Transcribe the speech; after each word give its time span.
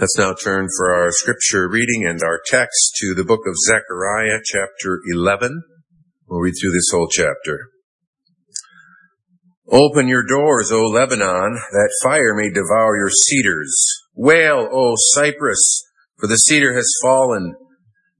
Let's 0.00 0.16
now 0.16 0.32
turn 0.32 0.68
for 0.78 0.94
our 0.94 1.10
scripture 1.12 1.68
reading 1.68 2.06
and 2.06 2.22
our 2.22 2.40
text 2.46 2.96
to 3.00 3.12
the 3.14 3.22
book 3.22 3.40
of 3.46 3.54
Zechariah, 3.68 4.40
chapter 4.42 5.02
11. 5.12 5.62
We'll 6.26 6.40
read 6.40 6.54
through 6.58 6.70
this 6.70 6.88
whole 6.90 7.08
chapter. 7.12 7.68
Open 9.70 10.08
your 10.08 10.24
doors, 10.26 10.72
O 10.72 10.84
Lebanon, 10.84 11.60
that 11.72 12.00
fire 12.02 12.34
may 12.34 12.48
devour 12.48 12.96
your 12.96 13.10
cedars. 13.10 13.76
Wail, 14.14 14.70
O 14.72 14.94
cypress, 14.96 15.82
for 16.16 16.28
the 16.28 16.36
cedar 16.36 16.72
has 16.72 16.90
fallen, 17.02 17.54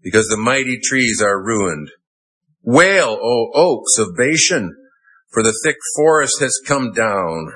because 0.03 0.27
the 0.27 0.37
mighty 0.37 0.79
trees 0.85 1.23
are 1.23 1.43
ruined. 1.43 1.89
Wail, 2.63 3.19
O 3.23 3.53
oaks 3.55 3.97
of 3.97 4.15
Bashan, 4.19 4.77
for 5.33 5.43
the 5.43 5.59
thick 5.65 5.77
forest 5.97 6.41
has 6.41 6.61
come 6.67 6.93
down. 6.93 7.55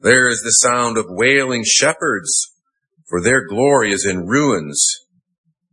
There 0.00 0.26
is 0.26 0.40
the 0.40 0.66
sound 0.66 0.96
of 0.96 1.04
wailing 1.10 1.64
shepherds 1.66 2.51
for 3.08 3.20
their 3.20 3.46
glory 3.46 3.92
is 3.92 4.06
in 4.08 4.26
ruins. 4.26 4.82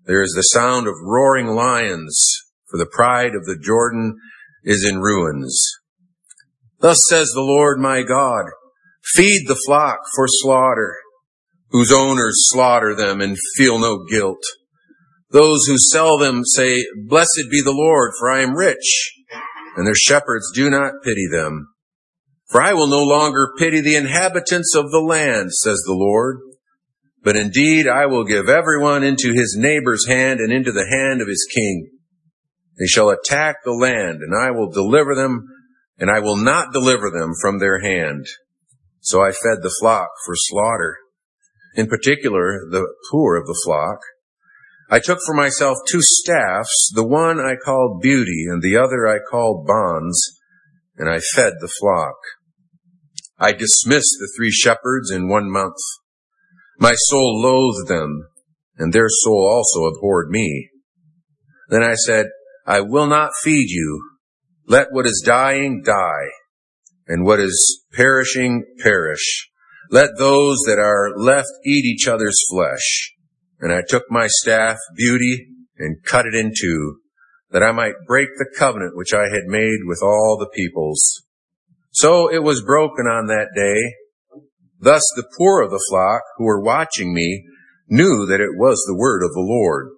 There 0.05 0.21
is 0.21 0.33
the 0.35 0.41
sound 0.41 0.87
of 0.87 0.95
roaring 1.01 1.47
lions, 1.47 2.19
for 2.69 2.77
the 2.77 2.89
pride 2.91 3.35
of 3.35 3.45
the 3.45 3.59
Jordan 3.61 4.15
is 4.63 4.85
in 4.85 4.99
ruins. 4.99 5.69
Thus 6.79 6.97
says 7.09 7.27
the 7.33 7.41
Lord 7.41 7.79
my 7.79 8.03
God, 8.03 8.45
feed 9.15 9.45
the 9.47 9.59
flock 9.67 9.99
for 10.15 10.25
slaughter, 10.27 10.95
whose 11.69 11.91
owners 11.91 12.47
slaughter 12.49 12.95
them 12.95 13.21
and 13.21 13.37
feel 13.55 13.79
no 13.79 14.03
guilt. 14.05 14.41
Those 15.31 15.65
who 15.67 15.77
sell 15.77 16.17
them 16.17 16.43
say, 16.43 16.85
blessed 17.07 17.45
be 17.51 17.61
the 17.61 17.71
Lord, 17.71 18.13
for 18.19 18.31
I 18.31 18.41
am 18.41 18.55
rich, 18.55 19.13
and 19.75 19.85
their 19.85 19.95
shepherds 19.95 20.51
do 20.53 20.69
not 20.69 21.03
pity 21.03 21.27
them. 21.31 21.67
For 22.49 22.61
I 22.61 22.73
will 22.73 22.87
no 22.87 23.03
longer 23.03 23.53
pity 23.59 23.79
the 23.79 23.95
inhabitants 23.95 24.73
of 24.75 24.89
the 24.89 25.05
land, 25.05 25.53
says 25.53 25.77
the 25.85 25.93
Lord. 25.93 26.39
But 27.23 27.35
indeed, 27.35 27.87
I 27.87 28.05
will 28.05 28.23
give 28.23 28.47
everyone 28.47 29.03
into 29.03 29.33
his 29.33 29.57
neighbor's 29.59 30.07
hand 30.07 30.39
and 30.39 30.53
into 30.53 30.71
the 30.71 30.87
hand 30.89 31.21
of 31.21 31.27
his 31.27 31.47
king. 31.53 31.89
They 32.79 32.87
shall 32.87 33.09
attack 33.09 33.57
the 33.63 33.73
land, 33.73 34.21
and 34.21 34.33
I 34.33 34.51
will 34.51 34.69
deliver 34.69 35.15
them, 35.15 35.45
and 35.97 36.09
I 36.09 36.19
will 36.19 36.37
not 36.37 36.71
deliver 36.71 37.09
them 37.11 37.33
from 37.41 37.59
their 37.59 37.81
hand. 37.81 38.25
So 39.01 39.21
I 39.21 39.31
fed 39.31 39.61
the 39.61 39.75
flock 39.81 40.09
for 40.25 40.33
slaughter, 40.35 40.97
in 41.75 41.87
particular 41.87 42.61
the 42.69 42.87
poor 43.11 43.35
of 43.35 43.45
the 43.47 43.61
flock. 43.65 43.99
I 44.89 44.99
took 44.99 45.19
for 45.25 45.35
myself 45.35 45.77
two 45.89 46.01
staffs, 46.01 46.91
the 46.95 47.05
one 47.05 47.39
I 47.39 47.55
called 47.55 48.01
beauty, 48.01 48.45
and 48.49 48.61
the 48.61 48.77
other 48.77 49.07
I 49.07 49.19
called 49.19 49.67
bonds, 49.67 50.39
and 50.97 51.09
I 51.09 51.19
fed 51.19 51.53
the 51.59 51.71
flock. 51.79 52.15
I 53.37 53.51
dismissed 53.51 54.17
the 54.19 54.31
three 54.35 54.51
shepherds 54.51 55.11
in 55.11 55.29
one 55.29 55.51
month. 55.51 55.77
My 56.79 56.93
soul 56.95 57.41
loathed 57.41 57.89
them, 57.89 58.29
and 58.77 58.93
their 58.93 59.09
soul 59.09 59.45
also 59.51 59.93
abhorred 59.93 60.29
me. 60.29 60.69
Then 61.67 61.83
I 61.83 61.95
said, 61.95 62.27
I 62.65 62.79
will 62.81 63.07
not 63.07 63.31
feed 63.43 63.69
you. 63.69 64.01
Let 64.65 64.87
what 64.91 65.05
is 65.05 65.21
dying 65.25 65.81
die, 65.83 66.29
and 67.05 67.25
what 67.25 67.39
is 67.39 67.83
perishing 67.93 68.63
perish. 68.81 69.49
Let 69.91 70.11
those 70.17 70.59
that 70.67 70.79
are 70.79 71.11
left 71.17 71.49
eat 71.65 71.83
each 71.83 72.07
other's 72.07 72.37
flesh. 72.49 73.13
And 73.59 73.73
I 73.73 73.81
took 73.85 74.03
my 74.09 74.27
staff, 74.27 74.77
beauty, 74.95 75.47
and 75.77 76.03
cut 76.05 76.25
it 76.27 76.35
in 76.35 76.53
two, 76.57 76.99
that 77.51 77.63
I 77.63 77.71
might 77.71 77.93
break 78.07 78.29
the 78.37 78.49
covenant 78.57 78.95
which 78.95 79.13
I 79.13 79.23
had 79.23 79.45
made 79.47 79.79
with 79.85 79.99
all 80.01 80.37
the 80.39 80.49
peoples. 80.55 81.23
So 81.91 82.31
it 82.31 82.43
was 82.43 82.63
broken 82.63 83.05
on 83.05 83.25
that 83.27 83.49
day, 83.55 83.95
Thus 84.79 85.03
the 85.15 85.29
poor 85.37 85.61
of 85.61 85.71
the 85.71 85.83
flock 85.89 86.21
who 86.37 86.45
were 86.45 86.61
watching 86.61 87.13
me 87.13 87.45
knew 87.87 88.25
that 88.27 88.41
it 88.41 88.57
was 88.57 88.83
the 88.87 88.97
word 88.97 89.23
of 89.23 89.33
the 89.33 89.41
Lord. 89.41 89.89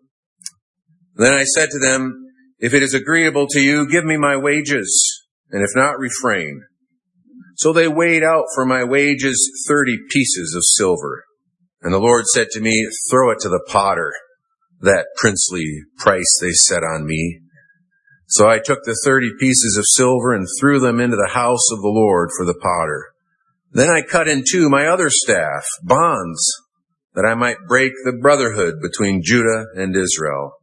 Then 1.16 1.34
I 1.34 1.44
said 1.44 1.70
to 1.72 1.80
them, 1.80 2.26
if 2.58 2.74
it 2.74 2.84
is 2.84 2.94
agreeable 2.94 3.48
to 3.52 3.60
you, 3.60 3.90
give 3.90 4.06
me 4.06 4.18
my 4.18 4.38
wages, 4.38 5.26
and 5.52 5.62
if 5.62 5.70
not, 5.76 6.00
refrain. 6.00 6.62
So 7.58 7.74
they 7.74 7.88
weighed 7.88 8.24
out 8.24 8.46
for 8.56 8.66
my 8.66 8.84
wages 8.84 9.66
thirty 9.68 9.98
pieces 10.10 10.56
of 10.56 10.64
silver. 10.64 11.26
And 11.82 11.94
the 11.94 12.00
Lord 12.00 12.26
said 12.28 12.48
to 12.52 12.62
me, 12.62 12.88
throw 13.10 13.32
it 13.32 13.40
to 13.42 13.50
the 13.50 13.64
potter, 13.68 14.14
that 14.82 15.08
princely 15.18 15.66
price 15.98 16.38
they 16.40 16.52
set 16.52 16.84
on 16.84 17.06
me. 17.06 17.42
So 18.28 18.48
I 18.48 18.60
took 18.60 18.84
the 18.84 19.00
thirty 19.04 19.32
pieces 19.40 19.76
of 19.78 19.86
silver 19.88 20.34
and 20.34 20.48
threw 20.60 20.80
them 20.80 21.00
into 21.00 21.18
the 21.18 21.34
house 21.34 21.72
of 21.72 21.82
the 21.82 21.90
Lord 21.90 22.30
for 22.38 22.46
the 22.46 22.58
potter. 22.60 23.11
Then 23.72 23.90
I 23.90 24.02
cut 24.02 24.28
in 24.28 24.44
two 24.50 24.70
my 24.70 24.88
other 24.88 25.10
staff, 25.10 25.64
bonds, 25.84 26.44
that 27.14 27.26
I 27.26 27.36
might 27.36 27.68
break 27.68 27.94
the 28.04 28.18
brotherhood 28.22 28.76
between 28.82 29.24
Judah 29.24 29.66
and 29.76 29.96
Israel. 29.96 30.54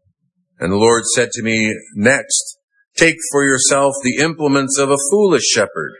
And 0.58 0.72
the 0.72 0.76
Lord 0.76 1.04
said 1.14 1.30
to 1.32 1.42
me, 1.42 1.74
next, 1.94 2.58
take 2.96 3.16
for 3.32 3.44
yourself 3.44 3.94
the 4.02 4.16
implements 4.16 4.78
of 4.78 4.90
a 4.90 4.98
foolish 5.10 5.44
shepherd. 5.44 5.92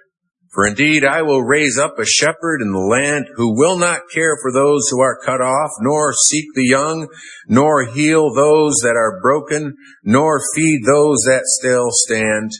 For 0.52 0.66
indeed 0.66 1.04
I 1.04 1.22
will 1.22 1.42
raise 1.42 1.78
up 1.78 1.98
a 1.98 2.04
shepherd 2.04 2.60
in 2.60 2.72
the 2.72 2.78
land 2.78 3.26
who 3.36 3.56
will 3.56 3.78
not 3.78 4.10
care 4.12 4.36
for 4.42 4.50
those 4.52 4.88
who 4.90 5.00
are 5.00 5.20
cut 5.24 5.40
off, 5.40 5.70
nor 5.80 6.12
seek 6.26 6.46
the 6.54 6.66
young, 6.66 7.08
nor 7.46 7.84
heal 7.84 8.34
those 8.34 8.74
that 8.82 8.96
are 8.96 9.20
broken, 9.22 9.76
nor 10.02 10.40
feed 10.54 10.80
those 10.84 11.18
that 11.26 11.42
still 11.44 11.88
stand. 11.90 12.50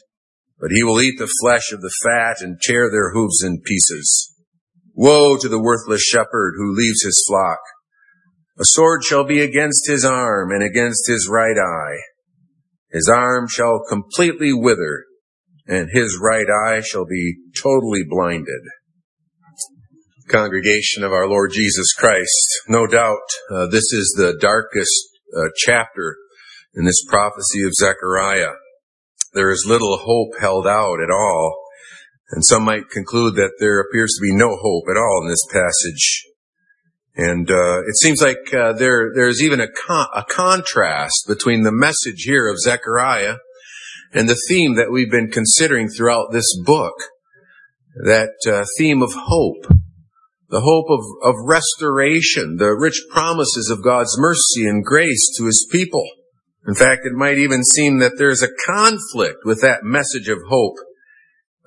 But 0.60 0.70
he 0.70 0.82
will 0.82 1.00
eat 1.00 1.18
the 1.18 1.32
flesh 1.40 1.72
of 1.72 1.80
the 1.80 1.92
fat 2.04 2.40
and 2.40 2.60
tear 2.60 2.90
their 2.90 3.12
hooves 3.12 3.42
in 3.42 3.60
pieces. 3.62 4.27
Woe 5.00 5.36
to 5.36 5.48
the 5.48 5.62
worthless 5.62 6.02
shepherd 6.02 6.54
who 6.56 6.74
leaves 6.74 7.04
his 7.04 7.24
flock. 7.28 7.60
A 8.58 8.64
sword 8.64 9.04
shall 9.04 9.22
be 9.22 9.40
against 9.40 9.86
his 9.86 10.04
arm 10.04 10.50
and 10.50 10.60
against 10.60 11.06
his 11.06 11.28
right 11.30 11.56
eye. 11.56 11.98
His 12.90 13.08
arm 13.08 13.46
shall 13.48 13.84
completely 13.88 14.52
wither 14.52 15.04
and 15.68 15.88
his 15.92 16.18
right 16.20 16.46
eye 16.66 16.80
shall 16.80 17.04
be 17.04 17.36
totally 17.62 18.02
blinded. 18.08 18.62
Congregation 20.28 21.04
of 21.04 21.12
our 21.12 21.28
Lord 21.28 21.52
Jesus 21.52 21.92
Christ, 21.96 22.62
no 22.68 22.88
doubt 22.88 23.18
uh, 23.52 23.68
this 23.68 23.92
is 23.92 24.14
the 24.16 24.36
darkest 24.40 25.08
uh, 25.36 25.50
chapter 25.56 26.16
in 26.74 26.86
this 26.86 27.04
prophecy 27.08 27.62
of 27.64 27.72
Zechariah. 27.74 28.54
There 29.32 29.52
is 29.52 29.64
little 29.64 29.98
hope 29.98 30.40
held 30.40 30.66
out 30.66 31.00
at 31.00 31.10
all 31.12 31.57
and 32.30 32.44
some 32.44 32.64
might 32.64 32.90
conclude 32.90 33.36
that 33.36 33.52
there 33.58 33.80
appears 33.80 34.14
to 34.16 34.22
be 34.22 34.34
no 34.34 34.56
hope 34.56 34.84
at 34.90 34.98
all 34.98 35.22
in 35.22 35.28
this 35.28 35.46
passage. 35.50 36.24
And 37.16 37.50
uh, 37.50 37.80
it 37.80 37.96
seems 38.00 38.22
like 38.22 38.54
uh, 38.54 38.74
there 38.74 39.10
there's 39.14 39.42
even 39.42 39.60
a, 39.60 39.66
con- 39.66 40.08
a 40.14 40.24
contrast 40.24 41.24
between 41.26 41.62
the 41.62 41.72
message 41.72 42.22
here 42.24 42.48
of 42.48 42.60
Zechariah 42.60 43.36
and 44.12 44.28
the 44.28 44.40
theme 44.48 44.76
that 44.76 44.92
we've 44.92 45.10
been 45.10 45.30
considering 45.30 45.88
throughout 45.88 46.28
this 46.32 46.46
book. 46.64 46.94
That 48.04 48.36
uh, 48.46 48.64
theme 48.78 49.02
of 49.02 49.12
hope, 49.12 49.66
the 50.50 50.60
hope 50.60 50.86
of, 50.88 51.00
of 51.24 51.34
restoration, 51.44 52.58
the 52.58 52.76
rich 52.78 53.02
promises 53.10 53.68
of 53.68 53.82
God's 53.82 54.16
mercy 54.18 54.68
and 54.68 54.84
grace 54.84 55.28
to 55.38 55.46
His 55.46 55.66
people. 55.72 56.06
In 56.68 56.74
fact, 56.74 57.00
it 57.04 57.14
might 57.14 57.38
even 57.38 57.64
seem 57.64 57.98
that 57.98 58.12
there's 58.18 58.42
a 58.42 58.54
conflict 58.66 59.38
with 59.44 59.60
that 59.62 59.82
message 59.82 60.28
of 60.28 60.38
hope 60.48 60.76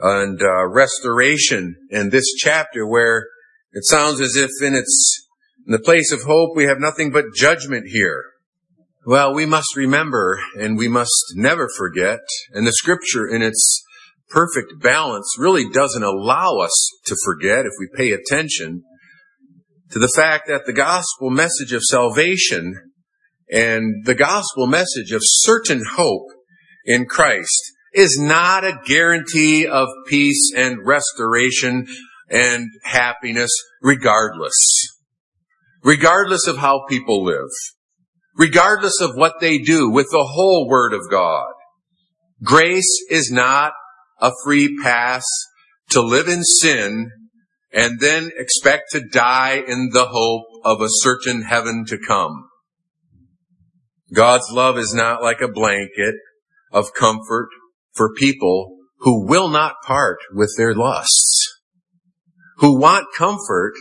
and 0.02 0.42
uh, 0.42 0.68
restoration 0.68 1.76
in 1.90 2.10
this 2.10 2.34
chapter 2.38 2.88
where 2.88 3.28
it 3.72 3.86
sounds 3.86 4.20
as 4.20 4.36
if 4.36 4.50
in 4.62 4.76
its 4.76 5.28
in 5.68 5.74
the 5.74 5.80
place 5.80 6.12
of 6.12 6.24
hope 6.24 6.56
we 6.56 6.66
have 6.66 6.80
nothing 6.80 7.12
but 7.12 7.26
judgment 7.36 7.86
here. 7.88 8.24
Well, 9.06 9.34
we 9.34 9.46
must 9.46 9.76
remember 9.76 10.40
and 10.60 10.78
we 10.78 10.88
must 10.88 11.34
never 11.36 11.70
forget, 11.78 12.20
and 12.52 12.66
the 12.66 12.74
scripture 12.74 13.28
in 13.28 13.42
its 13.42 13.84
perfect 14.30 14.82
balance 14.82 15.36
really 15.38 15.70
doesn't 15.70 16.04
allow 16.04 16.58
us 16.58 16.90
to 17.06 17.16
forget 17.24 17.66
if 17.66 17.74
we 17.80 17.88
pay 17.96 18.12
attention 18.12 18.84
to 19.92 20.00
the 20.00 20.12
fact 20.16 20.48
that 20.48 20.66
the 20.66 20.74
gospel 20.74 21.30
message 21.30 21.74
of 21.74 21.84
salvation 21.84 22.76
and 23.52 24.06
the 24.06 24.16
gospel 24.16 24.66
message 24.66 25.12
of 25.12 25.22
certain 25.24 25.84
hope 25.96 26.28
in 26.86 27.06
Christ 27.06 27.71
is 27.94 28.18
not 28.20 28.64
a 28.64 28.80
guarantee 28.86 29.68
of 29.68 29.88
peace 30.08 30.52
and 30.56 30.86
restoration 30.86 31.88
and 32.30 32.70
happiness 32.84 33.52
regardless. 33.82 34.56
Regardless 35.84 36.48
of 36.48 36.58
how 36.58 36.86
people 36.88 37.24
live. 37.24 37.50
Regardless 38.38 39.02
of 39.02 39.16
what 39.16 39.40
they 39.42 39.58
do 39.58 39.90
with 39.90 40.08
the 40.12 40.24
whole 40.24 40.68
Word 40.70 40.94
of 40.94 41.02
God. 41.10 41.52
Grace 42.44 43.06
is 43.10 43.30
not 43.32 43.74
a 44.20 44.32
free 44.44 44.78
pass 44.82 45.26
to 45.90 46.02
live 46.02 46.28
in 46.28 46.44
sin 46.44 47.10
and 47.74 48.00
then 48.00 48.32
expect 48.38 48.92
to 48.92 49.02
die 49.02 49.64
in 49.68 49.90
the 49.92 50.06
hope 50.06 50.46
of 50.64 50.82
a 50.82 50.88
certain 50.90 51.44
heaven 51.44 51.86
to 51.88 51.98
come. 51.98 52.48
God's 54.14 54.50
love 54.52 54.78
is 54.78 54.94
not 54.94 55.22
like 55.22 55.42
a 55.42 55.48
blanket 55.48 56.16
of 56.72 56.94
comfort 56.94 57.50
for 57.94 58.14
people 58.14 58.78
who 59.00 59.26
will 59.28 59.50
not 59.50 59.76
part 59.86 60.18
with 60.34 60.54
their 60.58 60.74
lusts, 60.74 61.48
who 62.58 62.80
want 62.80 63.08
comfort, 63.18 63.74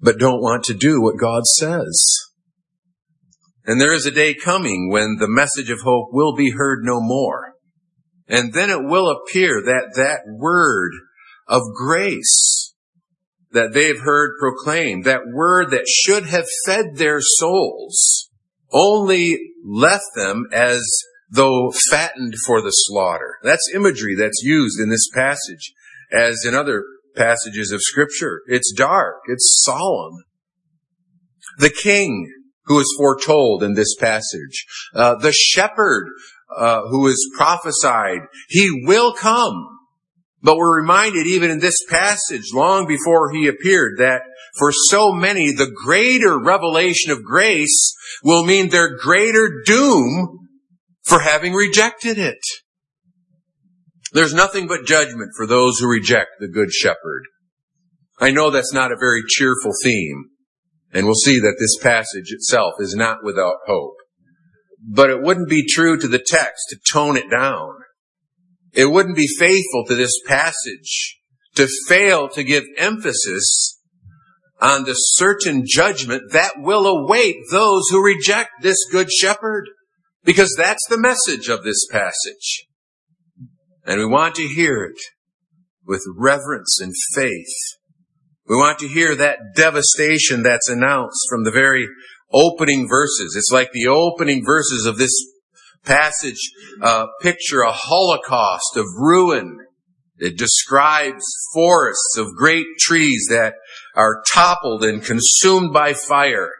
but 0.00 0.18
don't 0.18 0.42
want 0.42 0.64
to 0.64 0.74
do 0.74 1.00
what 1.00 1.18
God 1.18 1.44
says. 1.44 2.04
And 3.64 3.80
there 3.80 3.92
is 3.92 4.06
a 4.06 4.10
day 4.10 4.34
coming 4.34 4.90
when 4.90 5.16
the 5.18 5.28
message 5.28 5.70
of 5.70 5.80
hope 5.80 6.08
will 6.10 6.34
be 6.34 6.52
heard 6.52 6.80
no 6.82 7.00
more. 7.00 7.52
And 8.26 8.52
then 8.52 8.70
it 8.70 8.82
will 8.82 9.10
appear 9.10 9.62
that 9.62 9.92
that 9.94 10.20
word 10.26 10.92
of 11.46 11.62
grace 11.76 12.74
that 13.52 13.72
they 13.72 13.88
have 13.88 14.00
heard 14.00 14.32
proclaimed, 14.38 15.04
that 15.04 15.22
word 15.32 15.70
that 15.70 15.88
should 15.88 16.26
have 16.26 16.46
fed 16.66 16.96
their 16.96 17.20
souls, 17.20 18.30
only 18.72 19.38
left 19.64 20.04
them 20.14 20.46
as 20.52 20.82
though 21.30 21.72
fattened 21.90 22.34
for 22.46 22.60
the 22.60 22.70
slaughter. 22.70 23.38
That's 23.42 23.70
imagery 23.74 24.14
that's 24.16 24.42
used 24.42 24.80
in 24.80 24.88
this 24.88 25.08
passage 25.14 25.72
as 26.12 26.44
in 26.46 26.54
other 26.54 26.84
passages 27.16 27.72
of 27.72 27.82
scripture. 27.82 28.42
It's 28.46 28.72
dark. 28.72 29.16
It's 29.26 29.62
solemn. 29.64 30.24
The 31.58 31.70
king 31.70 32.32
who 32.64 32.78
is 32.78 32.94
foretold 32.98 33.62
in 33.62 33.74
this 33.74 33.94
passage, 33.96 34.66
uh, 34.94 35.16
the 35.16 35.32
shepherd 35.32 36.06
uh, 36.54 36.82
who 36.90 37.06
is 37.08 37.30
prophesied, 37.36 38.20
he 38.48 38.84
will 38.86 39.12
come. 39.12 39.66
But 40.40 40.56
we're 40.56 40.80
reminded 40.80 41.26
even 41.26 41.50
in 41.50 41.58
this 41.58 41.78
passage, 41.88 42.52
long 42.54 42.86
before 42.86 43.32
he 43.32 43.48
appeared, 43.48 43.98
that 43.98 44.22
for 44.58 44.70
so 44.72 45.12
many, 45.12 45.52
the 45.52 45.70
greater 45.84 46.38
revelation 46.38 47.10
of 47.10 47.24
grace 47.24 47.94
will 48.22 48.44
mean 48.44 48.68
their 48.68 48.96
greater 48.96 49.62
doom 49.64 50.47
for 51.08 51.20
having 51.20 51.54
rejected 51.54 52.18
it. 52.18 52.38
There's 54.12 54.34
nothing 54.34 54.66
but 54.66 54.86
judgment 54.86 55.30
for 55.36 55.46
those 55.46 55.78
who 55.78 55.88
reject 55.88 56.32
the 56.38 56.48
good 56.48 56.70
shepherd. 56.70 57.24
I 58.20 58.30
know 58.30 58.50
that's 58.50 58.72
not 58.72 58.92
a 58.92 58.96
very 58.98 59.22
cheerful 59.26 59.72
theme, 59.82 60.26
and 60.92 61.06
we'll 61.06 61.14
see 61.14 61.40
that 61.40 61.56
this 61.58 61.78
passage 61.82 62.30
itself 62.30 62.74
is 62.78 62.94
not 62.94 63.24
without 63.24 63.56
hope. 63.66 63.94
But 64.80 65.10
it 65.10 65.22
wouldn't 65.22 65.48
be 65.48 65.66
true 65.66 65.98
to 65.98 66.08
the 66.08 66.18
text 66.24 66.66
to 66.70 66.78
tone 66.90 67.16
it 67.16 67.30
down. 67.30 67.70
It 68.72 68.90
wouldn't 68.90 69.16
be 69.16 69.28
faithful 69.38 69.84
to 69.86 69.94
this 69.94 70.20
passage 70.26 71.18
to 71.54 71.68
fail 71.88 72.28
to 72.30 72.44
give 72.44 72.64
emphasis 72.76 73.80
on 74.60 74.84
the 74.84 74.94
certain 74.94 75.64
judgment 75.66 76.32
that 76.32 76.52
will 76.58 76.86
await 76.86 77.36
those 77.50 77.88
who 77.90 78.04
reject 78.04 78.50
this 78.60 78.78
good 78.90 79.10
shepherd. 79.10 79.68
Because 80.28 80.54
that's 80.58 80.86
the 80.90 80.98
message 80.98 81.48
of 81.48 81.64
this 81.64 81.86
passage. 81.90 82.66
And 83.86 83.98
we 83.98 84.04
want 84.04 84.34
to 84.34 84.46
hear 84.46 84.84
it 84.84 85.00
with 85.86 86.02
reverence 86.14 86.78
and 86.82 86.92
faith. 87.14 87.78
We 88.46 88.54
want 88.56 88.78
to 88.80 88.88
hear 88.88 89.14
that 89.14 89.38
devastation 89.56 90.42
that's 90.42 90.68
announced 90.68 91.26
from 91.30 91.44
the 91.44 91.50
very 91.50 91.88
opening 92.30 92.86
verses. 92.90 93.36
It's 93.38 93.50
like 93.50 93.72
the 93.72 93.86
opening 93.86 94.44
verses 94.44 94.84
of 94.84 94.98
this 94.98 95.14
passage 95.86 96.52
uh, 96.82 97.06
picture 97.22 97.62
a 97.62 97.72
holocaust 97.72 98.76
of 98.76 98.84
ruin. 98.98 99.56
It 100.18 100.36
describes 100.36 101.24
forests 101.54 102.18
of 102.18 102.36
great 102.36 102.66
trees 102.78 103.28
that 103.30 103.54
are 103.94 104.22
toppled 104.30 104.84
and 104.84 105.02
consumed 105.02 105.72
by 105.72 105.94
fire. 105.94 106.50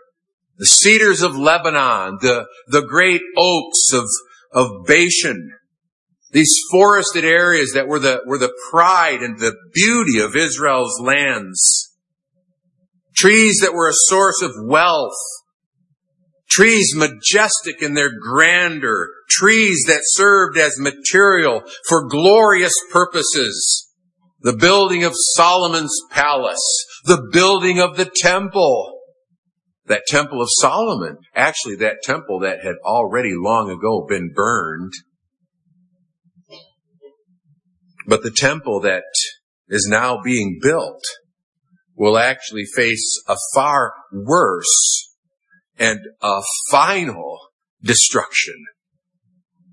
The 0.58 0.66
cedars 0.66 1.22
of 1.22 1.36
Lebanon, 1.36 2.18
the, 2.20 2.46
the 2.66 2.82
great 2.82 3.22
oaks 3.36 3.92
of, 3.92 4.04
of 4.52 4.86
Bashan, 4.86 5.52
these 6.30 6.54
forested 6.70 7.24
areas 7.24 7.72
that 7.74 7.88
were 7.88 7.98
the, 7.98 8.20
were 8.26 8.38
the 8.38 8.54
pride 8.70 9.22
and 9.22 9.38
the 9.38 9.56
beauty 9.72 10.20
of 10.20 10.36
Israel's 10.36 11.00
lands. 11.00 11.94
Trees 13.16 13.58
that 13.62 13.72
were 13.72 13.88
a 13.88 13.92
source 13.94 14.42
of 14.42 14.52
wealth. 14.62 15.16
Trees 16.50 16.94
majestic 16.94 17.82
in 17.82 17.94
their 17.94 18.10
grandeur. 18.10 19.08
Trees 19.28 19.84
that 19.86 20.02
served 20.04 20.58
as 20.58 20.78
material 20.78 21.62
for 21.88 22.08
glorious 22.08 22.74
purposes. 22.92 23.88
The 24.40 24.56
building 24.56 25.04
of 25.04 25.12
Solomon's 25.14 25.98
palace. 26.10 26.84
The 27.04 27.28
building 27.32 27.80
of 27.80 27.96
the 27.96 28.10
temple. 28.22 28.97
That 29.88 30.02
temple 30.06 30.40
of 30.40 30.48
Solomon. 30.60 31.18
Actually, 31.34 31.76
that 31.76 32.02
temple 32.02 32.40
that 32.40 32.62
had 32.62 32.76
already 32.84 33.32
long 33.34 33.70
ago 33.70 34.06
been 34.08 34.32
burned 34.34 34.92
but 38.08 38.22
the 38.22 38.30
temple 38.30 38.80
that 38.80 39.04
is 39.68 39.86
now 39.88 40.18
being 40.24 40.58
built 40.62 41.02
will 41.94 42.16
actually 42.16 42.64
face 42.64 43.22
a 43.28 43.36
far 43.54 43.92
worse 44.10 45.14
and 45.78 46.00
a 46.22 46.40
final 46.70 47.38
destruction 47.82 48.54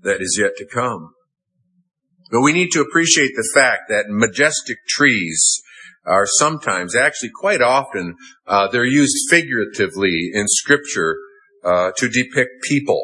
that 0.02 0.20
is 0.20 0.38
yet 0.38 0.52
to 0.58 0.66
come. 0.66 1.14
But 2.30 2.42
we 2.42 2.52
need 2.52 2.72
to 2.72 2.82
appreciate 2.82 3.32
the 3.34 3.50
fact 3.54 3.84
that 3.88 4.04
majestic 4.08 4.76
trees 4.86 5.62
are 6.06 6.26
sometimes, 6.26 6.94
actually 6.96 7.30
quite 7.38 7.60
often, 7.60 8.14
uh, 8.46 8.68
they're 8.68 8.84
used 8.84 9.16
figuratively 9.28 10.30
in 10.32 10.46
scripture 10.48 11.16
uh, 11.64 11.90
to 11.96 12.08
depict 12.08 12.62
people. 12.62 13.02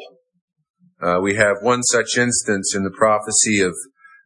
Uh, 1.02 1.18
we 1.20 1.34
have 1.34 1.56
one 1.62 1.82
such 1.82 2.16
instance 2.16 2.74
in 2.76 2.84
the 2.84 2.94
prophecy 2.96 3.60
of 3.60 3.74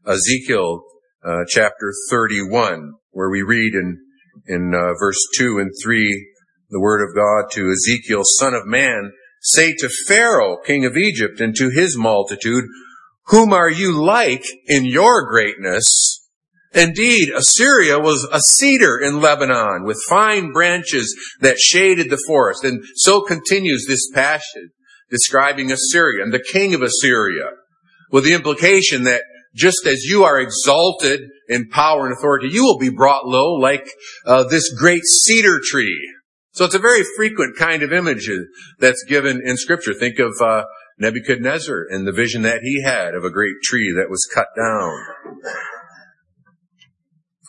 Ezekiel 0.06 0.84
uh, 1.24 1.44
chapter 1.48 1.92
31, 2.10 2.92
where 3.10 3.30
we 3.30 3.42
read 3.42 3.74
in, 3.74 3.98
in 4.46 4.74
uh, 4.74 4.92
verse 5.00 5.18
2 5.38 5.58
and 5.58 5.70
3 5.82 6.26
the 6.70 6.80
word 6.80 7.06
of 7.08 7.14
God 7.14 7.50
to 7.52 7.70
Ezekiel, 7.70 8.22
son 8.24 8.54
of 8.54 8.66
man, 8.66 9.12
say 9.40 9.72
to 9.74 9.88
Pharaoh, 10.06 10.58
king 10.64 10.84
of 10.84 10.96
Egypt, 10.96 11.40
and 11.40 11.54
to 11.56 11.70
his 11.70 11.96
multitude, 11.96 12.64
whom 13.26 13.52
are 13.52 13.70
you 13.70 13.92
like 13.92 14.44
in 14.66 14.84
your 14.84 15.28
greatness? 15.28 16.15
Indeed, 16.74 17.30
Assyria 17.30 17.98
was 17.98 18.28
a 18.30 18.40
cedar 18.40 18.98
in 18.98 19.20
Lebanon 19.20 19.84
with 19.84 19.96
fine 20.08 20.52
branches 20.52 21.14
that 21.40 21.58
shaded 21.58 22.10
the 22.10 22.22
forest. 22.26 22.64
And 22.64 22.84
so 22.96 23.22
continues 23.22 23.86
this 23.86 24.10
passage 24.12 24.70
describing 25.10 25.70
Assyria 25.70 26.22
and 26.22 26.32
the 26.32 26.44
king 26.52 26.74
of 26.74 26.82
Assyria 26.82 27.50
with 28.10 28.24
the 28.24 28.34
implication 28.34 29.04
that 29.04 29.22
just 29.54 29.86
as 29.86 30.04
you 30.04 30.24
are 30.24 30.38
exalted 30.38 31.22
in 31.48 31.68
power 31.70 32.06
and 32.06 32.14
authority, 32.14 32.48
you 32.48 32.64
will 32.64 32.78
be 32.78 32.90
brought 32.90 33.26
low 33.26 33.54
like 33.54 33.88
uh, 34.26 34.44
this 34.44 34.70
great 34.74 35.02
cedar 35.04 35.60
tree. 35.64 36.12
So 36.52 36.64
it's 36.64 36.74
a 36.74 36.78
very 36.78 37.02
frequent 37.16 37.56
kind 37.56 37.82
of 37.82 37.92
image 37.92 38.30
that's 38.78 39.04
given 39.04 39.40
in 39.44 39.56
Scripture. 39.56 39.94
Think 39.94 40.18
of 40.18 40.32
uh, 40.42 40.64
Nebuchadnezzar 40.98 41.86
and 41.90 42.06
the 42.06 42.12
vision 42.12 42.42
that 42.42 42.60
he 42.62 42.82
had 42.82 43.14
of 43.14 43.24
a 43.24 43.30
great 43.30 43.56
tree 43.62 43.92
that 43.96 44.10
was 44.10 44.28
cut 44.34 44.48
down. 44.56 44.92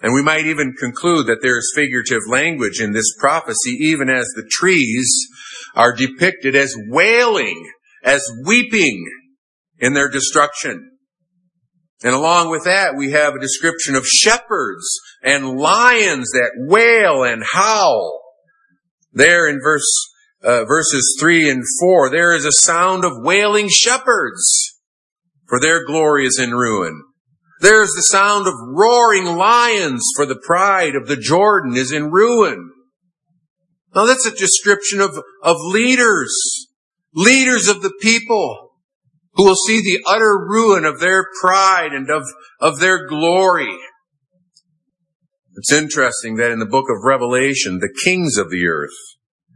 And 0.02 0.14
we 0.14 0.22
might 0.22 0.46
even 0.46 0.76
conclude 0.80 1.26
that 1.28 1.42
there 1.42 1.58
is 1.58 1.74
figurative 1.76 2.22
language 2.28 2.80
in 2.80 2.92
this 2.94 3.16
prophecy, 3.20 3.72
even 3.80 4.10
as 4.10 4.28
the 4.36 4.48
trees 4.50 5.28
are 5.76 5.96
depicted 5.96 6.56
as 6.56 6.76
wailing, 6.90 7.70
as 8.04 8.24
weeping 8.46 9.06
in 9.80 9.94
their 9.94 10.10
destruction. 10.10 10.92
And 12.04 12.14
along 12.14 12.52
with 12.52 12.66
that, 12.66 12.96
we 12.96 13.12
have 13.12 13.34
a 13.34 13.40
description 13.40 13.96
of 13.96 14.06
shepherds 14.06 14.86
and 15.24 15.58
lions 15.58 16.30
that 16.32 16.52
wail 16.56 17.24
and 17.24 17.44
howl. 17.44 18.22
There 19.14 19.50
in 19.50 19.60
verse, 19.64 19.90
uh, 20.44 20.66
verses 20.66 21.18
three 21.20 21.50
and 21.50 21.64
four, 21.80 22.12
there 22.12 22.36
is 22.36 22.46
a 22.46 22.52
sound 22.52 23.04
of 23.04 23.14
wailing 23.16 23.68
shepherds, 23.68 24.80
for 25.48 25.60
their 25.60 25.86
glory 25.86 26.28
is 26.28 26.40
in 26.40 26.52
ruin. 26.52 27.02
There's 27.62 27.90
the 27.90 28.04
sound 28.04 28.48
of 28.48 28.54
roaring 28.56 29.26
lions, 29.26 30.04
for 30.16 30.26
the 30.26 30.40
pride 30.46 30.96
of 30.96 31.08
the 31.08 31.16
Jordan 31.16 31.76
is 31.76 31.92
in 31.92 32.12
ruin. 32.12 32.72
Now 33.96 34.06
that's 34.06 34.28
a 34.28 34.32
description 34.32 35.02
of, 35.02 35.20
of 35.42 35.58
leaders, 35.62 36.32
leaders 37.14 37.68
of 37.68 37.82
the 37.82 37.94
people 38.02 38.72
who 39.34 39.46
will 39.46 39.56
see 39.56 39.82
the 39.82 40.04
utter 40.08 40.38
ruin 40.48 40.86
of 40.86 41.00
their 41.00 41.26
pride 41.42 41.94
and 41.94 42.10
of, 42.10 42.24
of 42.60 42.80
their 42.80 43.08
glory. 43.08 43.76
It's 45.56 45.74
interesting 45.74 46.36
that 46.36 46.52
in 46.52 46.60
the 46.60 46.68
book 46.68 46.86
of 46.90 47.04
Revelation, 47.04 47.80
the 47.80 47.96
kings 48.04 48.38
of 48.38 48.52
the 48.52 48.68
earth, 48.68 48.94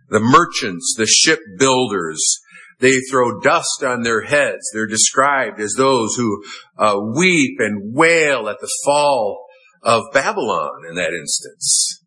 the 0.09 0.19
merchants, 0.19 0.95
the 0.97 1.05
shipbuilders, 1.05 2.41
they 2.81 2.99
throw 3.09 3.39
dust 3.39 3.83
on 3.83 4.01
their 4.01 4.21
heads. 4.21 4.69
They're 4.73 4.87
described 4.87 5.61
as 5.61 5.75
those 5.77 6.15
who 6.15 6.43
uh, 6.77 6.97
weep 7.15 7.57
and 7.59 7.93
wail 7.95 8.49
at 8.49 8.59
the 8.59 8.71
fall 8.83 9.45
of 9.83 10.03
Babylon 10.13 10.81
in 10.89 10.95
that 10.95 11.13
instance. 11.13 12.03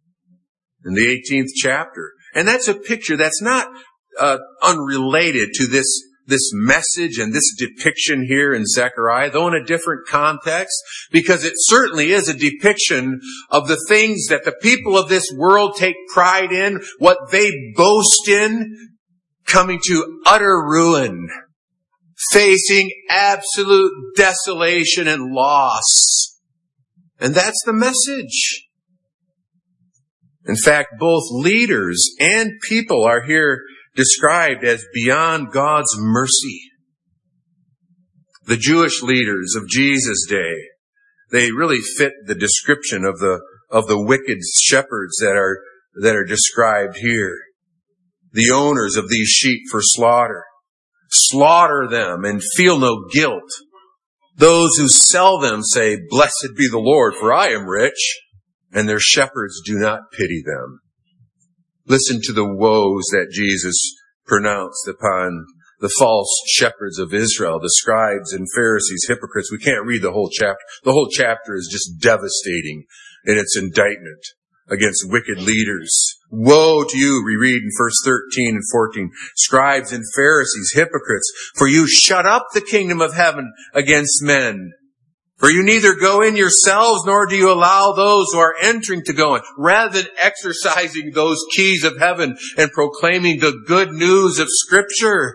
In 0.85 0.95
the 0.95 1.07
18th 1.07 1.50
chapter. 1.57 2.12
And 2.35 2.47
that's 2.47 2.69
a 2.69 2.75
picture 2.75 3.16
that's 3.16 3.40
not 3.40 3.69
uh, 4.21 4.38
unrelated 4.62 5.50
to 5.54 5.66
this 5.66 5.87
this 6.26 6.52
message 6.54 7.19
and 7.19 7.35
this 7.35 7.54
depiction 7.59 8.25
here 8.26 8.54
in 8.54 8.64
Zechariah, 8.64 9.31
though 9.31 9.49
in 9.49 9.54
a 9.54 9.64
different 9.64 10.07
context, 10.09 10.75
because 11.11 11.45
it 11.45 11.52
certainly 11.57 12.12
is 12.12 12.28
a 12.28 12.35
depiction 12.35 13.21
of 13.50 13.69
the 13.69 13.83
things 13.88 14.26
that 14.28 14.45
the 14.45 14.57
people 14.62 14.97
of 14.97 15.09
this 15.09 15.26
world 15.37 15.76
take 15.76 15.97
pride 16.12 16.52
in, 16.52 16.81
what 16.99 17.31
they 17.31 17.50
boast 17.76 18.26
in 18.28 18.93
coming 19.54 19.78
to 19.87 20.20
utter 20.26 20.62
ruin, 20.66 21.28
facing 22.32 22.90
absolute 23.08 23.92
desolation 24.16 25.06
and 25.06 25.32
loss. 25.32 26.40
And 27.20 27.34
that's 27.34 27.62
the 27.64 27.73
message. 27.73 28.68
In 30.46 30.56
fact, 30.56 30.99
both 30.99 31.23
leaders 31.30 32.04
and 32.18 32.50
people 32.68 33.04
are 33.04 33.23
here 33.23 33.61
described 33.94 34.64
as 34.64 34.84
beyond 34.92 35.52
God's 35.52 35.96
mercy. 35.96 36.62
The 38.46 38.56
Jewish 38.56 39.02
leaders 39.02 39.54
of 39.56 39.68
Jesus' 39.68 40.26
day, 40.28 40.54
they 41.30 41.52
really 41.52 41.78
fit 41.78 42.12
the 42.26 42.34
description 42.34 43.04
of 43.04 43.20
the, 43.20 43.40
of 43.70 43.87
the 43.87 44.02
wicked 44.02 44.38
shepherds 44.62 45.16
that 45.20 45.37
are, 45.37 45.61
that 46.02 46.16
are 46.16 46.26
described 46.26 46.96
here. 46.96 47.38
The 48.35 48.50
owners 48.53 48.97
of 48.97 49.09
these 49.09 49.29
sheep 49.29 49.62
for 49.71 49.81
slaughter. 49.83 50.45
Slaughter 51.11 51.88
them 51.88 52.25
and 52.25 52.43
feel 52.57 52.79
no 52.79 53.07
guilt. 53.11 53.50
Those 54.37 54.76
who 54.76 54.88
sell 54.88 55.38
them 55.38 55.62
say, 55.62 55.97
blessed 56.11 56.50
be 56.57 56.69
the 56.69 56.79
Lord, 56.79 57.14
for 57.14 57.33
I 57.33 57.49
am 57.49 57.67
rich 57.67 58.21
and 58.75 58.88
their 58.88 59.00
shepherds 59.00 59.62
do 59.64 59.79
not 59.79 60.11
pity 60.12 60.43
them. 60.45 60.81
Listen 61.87 62.21
to 62.23 62.33
the 62.33 62.49
woes 62.49 63.05
that 63.12 63.31
Jesus 63.33 63.76
pronounced 64.26 64.88
upon 64.88 65.47
the 65.81 65.93
false 65.99 66.31
shepherds 66.49 66.99
of 66.99 67.14
Israel, 67.14 67.61
the 67.61 67.71
scribes 67.71 68.33
and 68.33 68.47
Pharisees, 68.55 69.05
hypocrites. 69.07 69.53
We 69.53 69.59
can't 69.59 69.87
read 69.87 70.03
the 70.03 70.12
whole 70.12 70.31
chapter. 70.33 70.61
The 70.83 70.93
whole 70.93 71.09
chapter 71.11 71.55
is 71.55 71.69
just 71.71 72.00
devastating 72.00 72.85
in 73.26 73.38
its 73.38 73.57
indictment 73.57 74.25
against 74.69 75.11
wicked 75.11 75.41
leaders. 75.41 76.17
Woe 76.37 76.85
to 76.85 76.99
you, 76.99 77.23
we 77.25 77.37
read 77.37 77.62
in 77.62 77.71
verse 77.79 77.95
13 78.05 78.57
and 78.57 78.62
14, 78.73 79.11
scribes 79.37 79.93
and 79.93 80.03
Pharisees, 80.17 80.73
hypocrites, 80.75 81.33
for 81.57 81.69
you 81.69 81.87
shut 81.87 82.26
up 82.26 82.47
the 82.53 82.61
kingdom 82.61 83.00
of 83.00 83.14
heaven 83.14 83.53
against 83.73 84.23
men. 84.23 84.73
For 85.37 85.50
you 85.50 85.62
neither 85.62 85.95
go 85.95 86.23
in 86.23 86.37
yourselves 86.37 87.05
nor 87.05 87.26
do 87.26 87.37
you 87.37 87.53
allow 87.53 87.93
those 87.93 88.33
who 88.33 88.38
are 88.38 88.55
entering 88.62 89.03
to 89.05 89.12
go 89.12 89.37
in. 89.37 89.43
Rather 89.59 90.03
than 90.03 90.11
exercising 90.21 91.11
those 91.12 91.38
keys 91.55 91.85
of 91.85 91.99
heaven 91.99 92.37
and 92.57 92.71
proclaiming 92.73 93.41
the 93.41 93.62
good 93.67 93.91
news 93.91 94.38
of 94.38 94.49
scripture, 94.49 95.35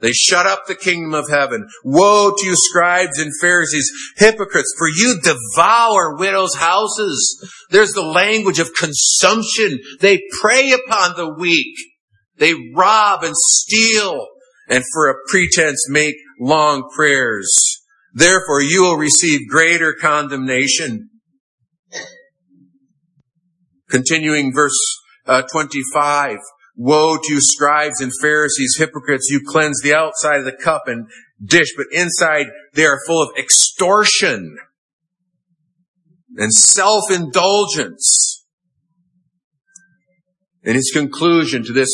they 0.00 0.12
shut 0.12 0.46
up 0.46 0.66
the 0.66 0.76
kingdom 0.76 1.12
of 1.12 1.28
heaven. 1.28 1.66
Woe 1.84 2.32
to 2.36 2.46
you 2.46 2.54
scribes 2.56 3.18
and 3.18 3.32
Pharisees, 3.40 3.90
hypocrites, 4.16 4.72
for 4.78 4.88
you 4.88 5.20
devour 5.20 6.16
widows' 6.16 6.54
houses. 6.54 7.50
There's 7.70 7.92
the 7.92 8.02
language 8.02 8.60
of 8.60 8.70
consumption. 8.78 9.80
They 10.00 10.22
prey 10.40 10.72
upon 10.72 11.16
the 11.16 11.34
weak. 11.36 11.76
They 12.36 12.54
rob 12.74 13.24
and 13.24 13.34
steal 13.36 14.28
and 14.68 14.84
for 14.92 15.10
a 15.10 15.14
pretense 15.28 15.88
make 15.88 16.14
long 16.40 16.88
prayers. 16.94 17.50
Therefore 18.14 18.62
you 18.62 18.82
will 18.82 18.96
receive 18.96 19.48
greater 19.48 19.92
condemnation. 19.92 21.10
Continuing 23.90 24.52
verse 24.54 24.78
uh, 25.26 25.42
25. 25.50 26.36
Woe 26.80 27.18
to 27.20 27.34
you 27.34 27.40
scribes 27.40 28.00
and 28.00 28.12
Pharisees, 28.22 28.76
hypocrites, 28.78 29.28
you 29.28 29.40
cleanse 29.44 29.80
the 29.82 29.94
outside 29.94 30.38
of 30.38 30.44
the 30.44 30.52
cup 30.52 30.84
and 30.86 31.08
dish, 31.44 31.74
but 31.76 31.86
inside 31.92 32.46
they 32.74 32.86
are 32.86 33.00
full 33.04 33.20
of 33.20 33.36
extortion 33.36 34.56
and 36.36 36.52
self-indulgence. 36.52 38.44
In 40.62 40.76
his 40.76 40.92
conclusion 40.94 41.64
to 41.64 41.72
this, 41.72 41.90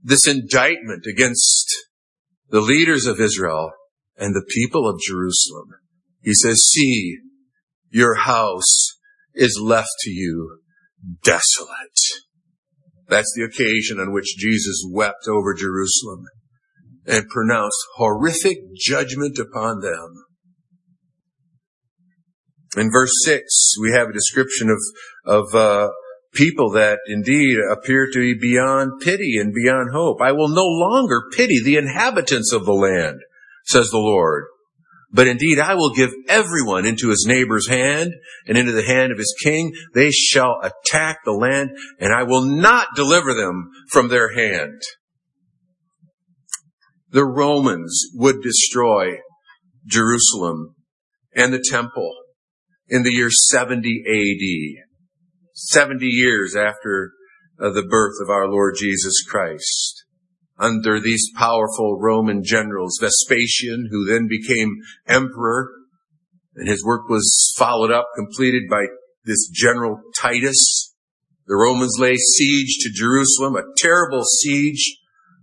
this 0.00 0.28
indictment 0.28 1.04
against 1.06 1.68
the 2.50 2.60
leaders 2.60 3.06
of 3.06 3.18
Israel, 3.18 3.72
and 4.16 4.34
the 4.34 4.46
people 4.48 4.88
of 4.88 5.00
Jerusalem. 5.00 5.70
He 6.20 6.34
says, 6.34 6.60
see, 6.60 7.16
your 7.90 8.14
house 8.14 8.96
is 9.34 9.58
left 9.60 9.88
to 10.00 10.10
you 10.10 10.60
desolate. 11.24 12.21
That's 13.08 13.32
the 13.36 13.44
occasion 13.44 13.98
on 13.98 14.12
which 14.12 14.36
Jesus 14.36 14.84
wept 14.90 15.28
over 15.28 15.54
Jerusalem 15.54 16.24
and 17.06 17.28
pronounced 17.28 17.78
horrific 17.96 18.58
judgment 18.76 19.38
upon 19.38 19.80
them. 19.80 20.24
In 22.76 22.90
verse 22.90 23.12
6, 23.24 23.74
we 23.82 23.92
have 23.92 24.08
a 24.08 24.14
description 24.14 24.70
of, 24.70 24.78
of 25.26 25.54
uh, 25.54 25.90
people 26.32 26.70
that 26.70 27.00
indeed 27.06 27.58
appear 27.70 28.08
to 28.10 28.18
be 28.18 28.34
beyond 28.34 29.00
pity 29.00 29.36
and 29.38 29.52
beyond 29.52 29.90
hope. 29.92 30.22
I 30.22 30.32
will 30.32 30.48
no 30.48 30.64
longer 30.64 31.24
pity 31.36 31.60
the 31.62 31.76
inhabitants 31.76 32.52
of 32.52 32.64
the 32.64 32.72
land 32.72 33.20
says 33.64 33.90
the 33.90 33.98
Lord. 33.98 34.44
But 35.12 35.26
indeed, 35.26 35.58
I 35.58 35.74
will 35.74 35.94
give 35.94 36.10
everyone 36.26 36.86
into 36.86 37.10
his 37.10 37.26
neighbor's 37.28 37.68
hand 37.68 38.12
and 38.46 38.56
into 38.56 38.72
the 38.72 38.82
hand 38.82 39.12
of 39.12 39.18
his 39.18 39.34
king. 39.42 39.72
They 39.94 40.10
shall 40.10 40.58
attack 40.62 41.18
the 41.24 41.32
land 41.32 41.70
and 42.00 42.14
I 42.14 42.22
will 42.22 42.42
not 42.42 42.88
deliver 42.96 43.34
them 43.34 43.70
from 43.90 44.08
their 44.08 44.34
hand. 44.34 44.80
The 47.10 47.26
Romans 47.26 48.06
would 48.14 48.42
destroy 48.42 49.18
Jerusalem 49.86 50.76
and 51.36 51.52
the 51.52 51.64
temple 51.70 52.14
in 52.88 53.02
the 53.02 53.12
year 53.12 53.28
70 53.30 54.04
AD. 54.08 54.84
70 55.54 56.06
years 56.06 56.56
after 56.56 57.12
uh, 57.60 57.70
the 57.70 57.82
birth 57.82 58.14
of 58.22 58.30
our 58.30 58.48
Lord 58.48 58.76
Jesus 58.78 59.22
Christ 59.28 60.01
under 60.62 61.00
these 61.00 61.28
powerful 61.36 61.98
Roman 62.00 62.42
generals, 62.44 62.98
Vespasian, 63.00 63.88
who 63.90 64.06
then 64.06 64.28
became 64.28 64.76
emperor, 65.08 65.68
and 66.54 66.68
his 66.68 66.84
work 66.84 67.08
was 67.08 67.52
followed 67.58 67.90
up, 67.90 68.06
completed 68.14 68.62
by 68.70 68.84
this 69.24 69.48
general 69.48 70.00
Titus. 70.16 70.94
The 71.48 71.56
Romans 71.56 71.96
lay 71.98 72.14
siege 72.16 72.78
to 72.80 72.90
Jerusalem, 72.94 73.56
a 73.56 73.64
terrible 73.76 74.22
siege 74.22 74.98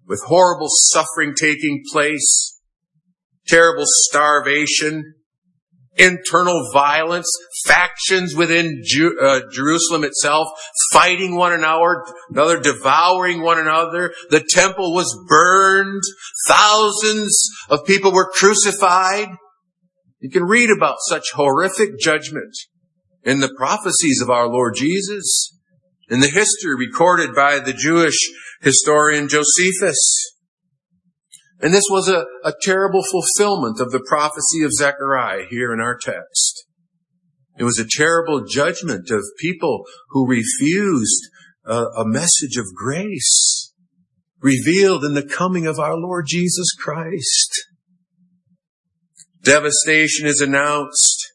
with 0.08 0.24
horrible 0.26 0.70
suffering 0.70 1.34
taking 1.36 1.84
place, 1.92 2.60
terrible 3.46 3.86
starvation, 3.86 5.16
internal 6.00 6.72
violence, 6.74 7.30
factions 7.66 8.34
within 8.34 8.82
Ju- 8.84 9.18
uh, 9.22 9.42
Jerusalem 9.52 10.04
itself, 10.04 10.48
fighting 10.94 11.36
one 11.36 11.54
another, 11.54 12.04
another 12.30 12.60
devouring 12.60 13.42
one 13.42 13.60
another. 13.60 14.14
The 14.30 14.44
temple 14.50 14.94
was 14.94 15.16
burned. 15.28 16.02
Thousands 16.48 17.50
of 17.70 17.86
people 17.86 18.14
were 18.14 18.32
crucified. 18.34 19.28
You 20.20 20.30
can 20.30 20.44
read 20.44 20.70
about 20.70 20.98
such 21.08 21.26
horrific 21.34 22.00
judgment 22.00 22.56
in 23.24 23.40
the 23.40 23.54
prophecies 23.58 24.22
of 24.22 24.30
our 24.30 24.48
Lord 24.48 24.76
Jesus, 24.76 25.56
in 26.10 26.20
the 26.20 26.30
history 26.30 26.76
recorded 26.78 27.36
by 27.36 27.60
the 27.60 27.74
Jewish 27.74 28.18
historian 28.62 29.28
Josephus. 29.28 30.39
And 31.62 31.74
this 31.74 31.86
was 31.90 32.08
a, 32.08 32.26
a 32.44 32.54
terrible 32.62 33.04
fulfillment 33.04 33.82
of 33.82 33.92
the 33.92 34.04
prophecy 34.08 34.64
of 34.64 34.72
Zechariah 34.74 35.46
here 35.50 35.74
in 35.74 35.80
our 35.80 35.98
text. 35.98 36.66
It 37.58 37.66
was 37.66 37.78
a 37.78 37.88
terrible 37.88 38.46
judgment 38.46 39.10
of 39.12 39.24
people 39.38 39.84
who 40.10 40.30
refused 40.30 41.22
a, 41.66 41.84
a 41.98 42.06
message 42.06 42.56
of 42.58 42.74
grace 42.74 43.74
revealed 44.42 45.04
in 45.04 45.16
the 45.16 45.28
coming 45.28 45.68
of 45.68 45.80
our 45.80 45.98
Lord 45.98 46.26
Jesus 46.28 46.72
Christ. 46.80 47.68
Devastation 49.44 50.28
is 50.28 50.40
announced. 50.40 51.34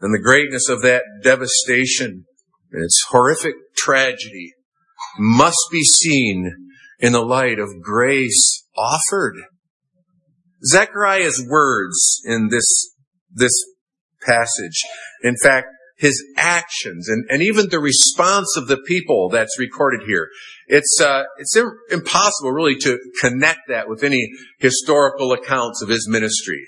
And 0.00 0.14
the 0.14 0.22
greatness 0.22 0.70
of 0.70 0.80
that 0.82 1.02
devastation 1.22 2.24
and 2.72 2.82
its 2.82 3.04
horrific 3.10 3.54
tragedy 3.76 4.52
must 5.18 5.60
be 5.70 5.82
seen 5.82 6.61
in 7.02 7.12
the 7.12 7.20
light 7.20 7.58
of 7.58 7.82
grace 7.82 8.64
offered. 8.76 9.34
Zechariah's 10.64 11.44
words 11.46 12.22
in 12.24 12.48
this, 12.48 12.94
this 13.34 13.52
passage, 14.24 14.80
in 15.24 15.34
fact, 15.42 15.66
his 15.98 16.24
actions 16.36 17.08
and, 17.08 17.26
and 17.28 17.42
even 17.42 17.68
the 17.68 17.80
response 17.80 18.56
of 18.56 18.68
the 18.68 18.78
people 18.86 19.28
that's 19.28 19.58
recorded 19.58 20.00
here. 20.06 20.28
It's, 20.68 21.00
uh, 21.00 21.24
it's 21.38 21.56
impossible 21.90 22.52
really 22.52 22.76
to 22.80 22.98
connect 23.20 23.60
that 23.68 23.88
with 23.88 24.02
any 24.02 24.28
historical 24.58 25.32
accounts 25.32 25.82
of 25.82 25.88
his 25.88 26.08
ministry. 26.08 26.64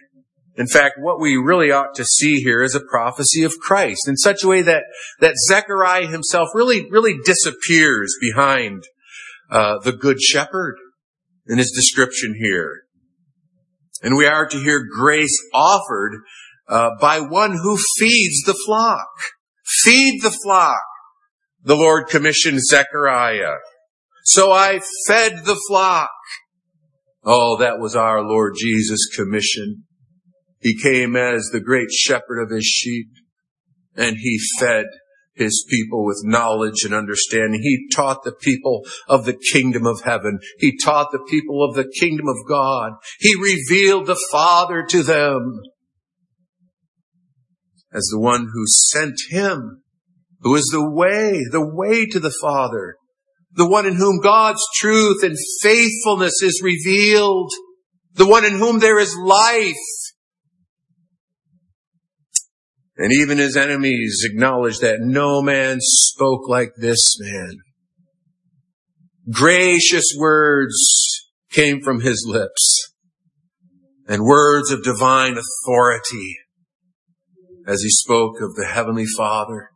In 0.56 0.66
fact, 0.68 0.94
what 1.00 1.20
we 1.20 1.36
really 1.36 1.72
ought 1.72 1.94
to 1.96 2.04
see 2.04 2.40
here 2.42 2.62
is 2.62 2.74
a 2.74 2.80
prophecy 2.88 3.42
of 3.42 3.58
Christ 3.60 4.06
in 4.06 4.16
such 4.16 4.44
a 4.44 4.48
way 4.48 4.62
that, 4.62 4.84
that 5.20 5.34
Zechariah 5.48 6.06
himself 6.06 6.48
really, 6.54 6.88
really 6.90 7.16
disappears 7.24 8.14
behind 8.20 8.84
uh, 9.54 9.78
the 9.78 9.92
good 9.92 10.20
shepherd 10.20 10.74
in 11.46 11.58
his 11.58 11.70
description 11.70 12.34
here. 12.38 12.82
And 14.02 14.16
we 14.16 14.26
are 14.26 14.46
to 14.46 14.58
hear 14.58 14.84
grace 14.84 15.36
offered 15.54 16.20
uh, 16.68 16.90
by 17.00 17.20
one 17.20 17.52
who 17.52 17.78
feeds 17.98 18.42
the 18.44 18.58
flock. 18.66 19.08
Feed 19.82 20.22
the 20.22 20.36
flock. 20.44 20.82
The 21.62 21.76
Lord 21.76 22.08
commissioned 22.08 22.60
Zechariah. 22.60 23.54
So 24.24 24.50
I 24.50 24.80
fed 25.06 25.44
the 25.44 25.60
flock. 25.68 26.10
Oh, 27.24 27.56
that 27.58 27.78
was 27.78 27.94
our 27.94 28.22
Lord 28.22 28.54
Jesus' 28.58 29.08
commission. 29.14 29.84
He 30.58 30.76
came 30.76 31.14
as 31.14 31.50
the 31.52 31.60
great 31.60 31.92
shepherd 31.92 32.42
of 32.42 32.50
his 32.50 32.64
sheep 32.64 33.06
and 33.96 34.16
he 34.16 34.38
fed 34.58 34.86
his 35.34 35.64
people 35.68 36.04
with 36.04 36.22
knowledge 36.24 36.84
and 36.84 36.94
understanding. 36.94 37.60
He 37.60 37.88
taught 37.94 38.22
the 38.22 38.32
people 38.32 38.82
of 39.08 39.24
the 39.24 39.36
kingdom 39.52 39.86
of 39.86 40.02
heaven. 40.02 40.38
He 40.58 40.76
taught 40.76 41.10
the 41.12 41.24
people 41.28 41.64
of 41.64 41.74
the 41.74 41.90
kingdom 41.98 42.28
of 42.28 42.36
God. 42.48 42.92
He 43.18 43.34
revealed 43.34 44.06
the 44.06 44.20
Father 44.30 44.84
to 44.90 45.02
them 45.02 45.60
as 47.92 48.08
the 48.10 48.20
one 48.20 48.48
who 48.52 48.64
sent 48.66 49.14
him, 49.30 49.82
who 50.40 50.56
is 50.56 50.68
the 50.72 50.88
way, 50.88 51.40
the 51.50 51.64
way 51.64 52.06
to 52.06 52.18
the 52.18 52.34
Father, 52.40 52.96
the 53.52 53.68
one 53.68 53.86
in 53.86 53.94
whom 53.94 54.20
God's 54.20 54.62
truth 54.76 55.22
and 55.22 55.36
faithfulness 55.62 56.42
is 56.42 56.60
revealed, 56.62 57.52
the 58.14 58.26
one 58.26 58.44
in 58.44 58.58
whom 58.58 58.80
there 58.80 58.98
is 58.98 59.16
life, 59.16 59.74
and 62.96 63.12
even 63.12 63.38
his 63.38 63.56
enemies 63.56 64.22
acknowledged 64.24 64.80
that 64.80 65.00
no 65.00 65.42
man 65.42 65.78
spoke 65.80 66.48
like 66.48 66.70
this 66.76 67.18
man. 67.18 67.56
Gracious 69.30 70.14
words 70.16 70.76
came 71.50 71.80
from 71.80 72.00
his 72.00 72.24
lips 72.28 72.92
and 74.06 74.22
words 74.22 74.70
of 74.70 74.84
divine 74.84 75.36
authority 75.36 76.36
as 77.66 77.82
he 77.82 77.88
spoke 77.88 78.40
of 78.40 78.54
the 78.54 78.66
heavenly 78.66 79.06
father 79.16 79.70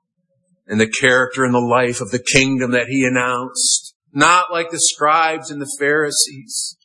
and 0.66 0.80
the 0.80 0.90
character 1.00 1.44
and 1.44 1.54
the 1.54 1.58
life 1.58 2.00
of 2.00 2.10
the 2.10 2.22
kingdom 2.22 2.72
that 2.72 2.88
he 2.88 3.04
announced, 3.04 3.94
not 4.12 4.52
like 4.52 4.70
the 4.70 4.80
scribes 4.80 5.50
and 5.50 5.62
the 5.62 5.76
Pharisees. 5.78 6.76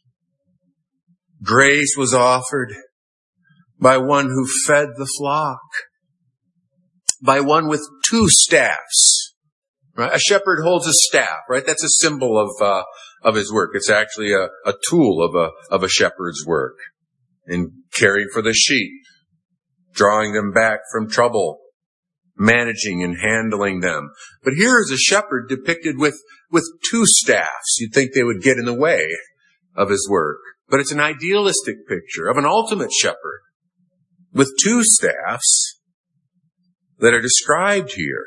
Grace 1.43 1.95
was 1.97 2.13
offered 2.13 2.73
by 3.79 3.97
one 3.97 4.27
who 4.27 4.47
fed 4.65 4.87
the 4.97 5.09
flock 5.17 5.59
by 7.23 7.39
one 7.39 7.67
with 7.67 7.81
two 8.09 8.25
staffs. 8.27 9.33
Right? 9.95 10.13
A 10.13 10.19
shepherd 10.19 10.61
holds 10.63 10.87
a 10.87 10.93
staff, 10.93 11.41
right? 11.49 11.65
That's 11.65 11.83
a 11.83 11.89
symbol 11.89 12.37
of 12.37 12.49
uh, 12.61 12.83
of 13.21 13.35
his 13.35 13.51
work. 13.51 13.71
It's 13.73 13.89
actually 13.89 14.33
a, 14.33 14.49
a 14.65 14.73
tool 14.89 15.23
of 15.23 15.35
a 15.35 15.49
of 15.73 15.83
a 15.83 15.89
shepherd's 15.89 16.45
work 16.45 16.77
in 17.47 17.71
caring 17.95 18.27
for 18.33 18.41
the 18.41 18.53
sheep, 18.53 18.91
drawing 19.93 20.33
them 20.33 20.51
back 20.51 20.79
from 20.91 21.09
trouble, 21.09 21.59
managing 22.35 23.03
and 23.03 23.17
handling 23.17 23.81
them. 23.81 24.09
But 24.43 24.53
here 24.53 24.79
is 24.79 24.91
a 24.91 24.97
shepherd 24.97 25.47
depicted 25.47 25.97
with 25.97 26.19
with 26.51 26.67
two 26.89 27.05
staffs. 27.05 27.77
You'd 27.79 27.93
think 27.93 28.13
they 28.13 28.23
would 28.23 28.41
get 28.41 28.57
in 28.57 28.65
the 28.65 28.73
way 28.73 29.05
of 29.75 29.89
his 29.89 30.07
work, 30.09 30.39
but 30.69 30.79
it's 30.79 30.91
an 30.91 30.99
idealistic 30.99 31.87
picture 31.87 32.27
of 32.27 32.37
an 32.37 32.45
ultimate 32.45 32.91
shepherd 32.91 33.41
with 34.33 34.49
two 34.59 34.83
staffs 34.83 35.79
that 37.03 37.13
are 37.13 37.21
described 37.21 37.91
here 37.95 38.23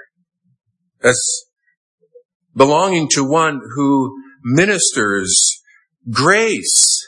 as 1.02 1.18
belonging 2.54 3.08
to 3.10 3.24
one 3.24 3.58
who 3.74 4.14
ministers 4.44 5.34
grace 6.10 7.00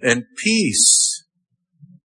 and 0.00 0.24
peace. 0.42 1.26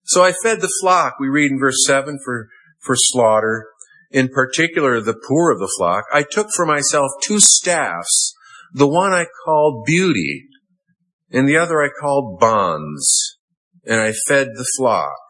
So 0.05 0.23
I 0.23 0.33
fed 0.45 0.61
the 0.61 0.73
flock, 0.81 1.15
we 1.19 1.27
read 1.27 1.51
in 1.51 1.59
verse 1.59 1.85
7, 1.85 2.21
for, 2.25 2.47
for 2.83 2.95
slaughter, 2.97 3.67
in 4.13 4.29
particular 4.29 5.01
the 5.01 5.21
poor 5.29 5.51
of 5.51 5.59
the 5.59 5.73
flock. 5.77 6.05
I 6.13 6.23
took 6.23 6.51
for 6.55 6.65
myself 6.65 7.11
two 7.21 7.41
staffs, 7.41 8.33
the 8.73 8.87
one 8.87 9.13
I 9.13 9.27
called 9.45 9.85
beauty, 9.85 10.45
and 11.33 11.49
the 11.49 11.57
other 11.57 11.83
I 11.83 11.89
called 12.01 12.39
bonds, 12.39 13.39
and 13.85 14.01
I 14.01 14.13
fed 14.29 14.51
the 14.55 14.67
flock. 14.79 15.24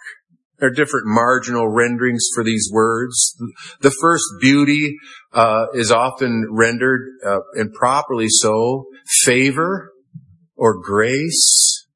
There 0.59 0.69
are 0.69 0.73
different 0.73 1.07
marginal 1.07 1.69
renderings 1.69 2.29
for 2.35 2.45
these 2.45 2.71
words. 2.73 3.37
The 3.81 3.91
first 3.91 4.25
beauty 4.41 4.97
uh, 5.33 5.67
is 5.75 5.91
often 5.91 6.47
rendered, 6.51 7.09
uh, 7.27 7.41
and 7.55 7.73
properly 7.73 8.29
so, 8.29 8.87
favor 9.25 9.91
or 10.57 10.81
grace. 10.81 11.87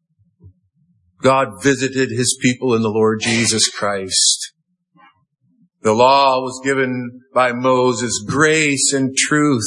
God 1.22 1.62
visited 1.62 2.10
his 2.10 2.36
people 2.42 2.74
in 2.74 2.82
the 2.82 2.90
Lord 2.90 3.20
Jesus 3.20 3.68
Christ. 3.68 4.52
The 5.82 5.92
law 5.92 6.40
was 6.40 6.60
given 6.64 7.20
by 7.32 7.52
Moses. 7.52 8.24
Grace 8.26 8.92
and 8.92 9.16
truth 9.16 9.62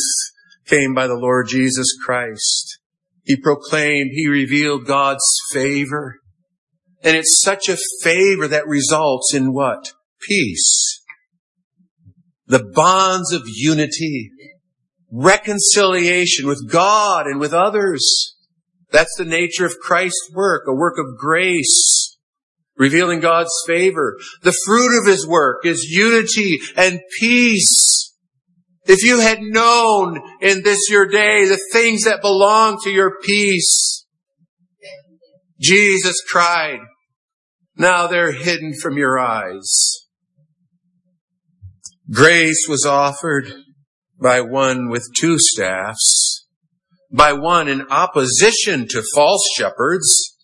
came 0.66 0.94
by 0.94 1.08
the 1.08 1.16
Lord 1.16 1.48
Jesus 1.48 1.88
Christ. 2.06 2.80
He 3.24 3.38
proclaimed, 3.38 4.12
he 4.14 4.28
revealed 4.28 4.86
God's 4.86 5.24
favor. 5.52 6.18
And 7.04 7.18
it's 7.18 7.42
such 7.42 7.68
a 7.68 7.78
favor 8.02 8.48
that 8.48 8.68
results 8.68 9.34
in 9.34 9.54
what? 9.54 9.94
Peace. 10.22 11.04
The 12.48 12.64
bonds 12.74 13.34
of 13.34 13.44
unity. 13.46 14.30
Reconciliation 15.12 16.48
with 16.48 16.70
God 16.70 17.26
and 17.26 17.40
with 17.40 17.54
others. 17.54 18.36
That's 18.92 19.16
the 19.18 19.26
nature 19.26 19.66
of 19.66 19.80
Christ's 19.82 20.32
work, 20.34 20.64
a 20.68 20.74
work 20.74 20.96
of 20.98 21.18
grace, 21.18 22.18
revealing 22.78 23.20
God's 23.20 23.54
favor. 23.66 24.18
The 24.44 24.56
fruit 24.66 25.00
of 25.00 25.08
His 25.08 25.26
work 25.28 25.66
is 25.66 25.84
unity 25.84 26.60
and 26.76 27.00
peace. 27.20 28.14
If 28.86 29.04
you 29.04 29.20
had 29.20 29.40
known 29.42 30.20
in 30.42 30.64
this 30.64 30.90
your 30.90 31.08
day 31.08 31.46
the 31.46 31.60
things 31.72 32.04
that 32.04 32.22
belong 32.22 32.80
to 32.84 32.90
your 32.90 33.14
peace, 33.24 34.06
Jesus 35.60 36.22
cried, 36.28 36.80
now 37.82 38.08
they're 38.08 38.32
hidden 38.32 38.74
from 38.82 38.98
your 38.98 39.20
eyes. 39.20 40.06
Grace 42.12 42.66
was 42.70 42.86
offered 42.86 43.52
by 44.22 44.42
one 44.42 44.90
with 44.90 45.08
two 45.18 45.38
staffs, 45.40 46.48
by 47.12 47.34
one 47.34 47.68
in 47.68 47.88
opposition 47.90 48.88
to 48.90 49.04
false 49.16 49.44
shepherds. 49.58 50.38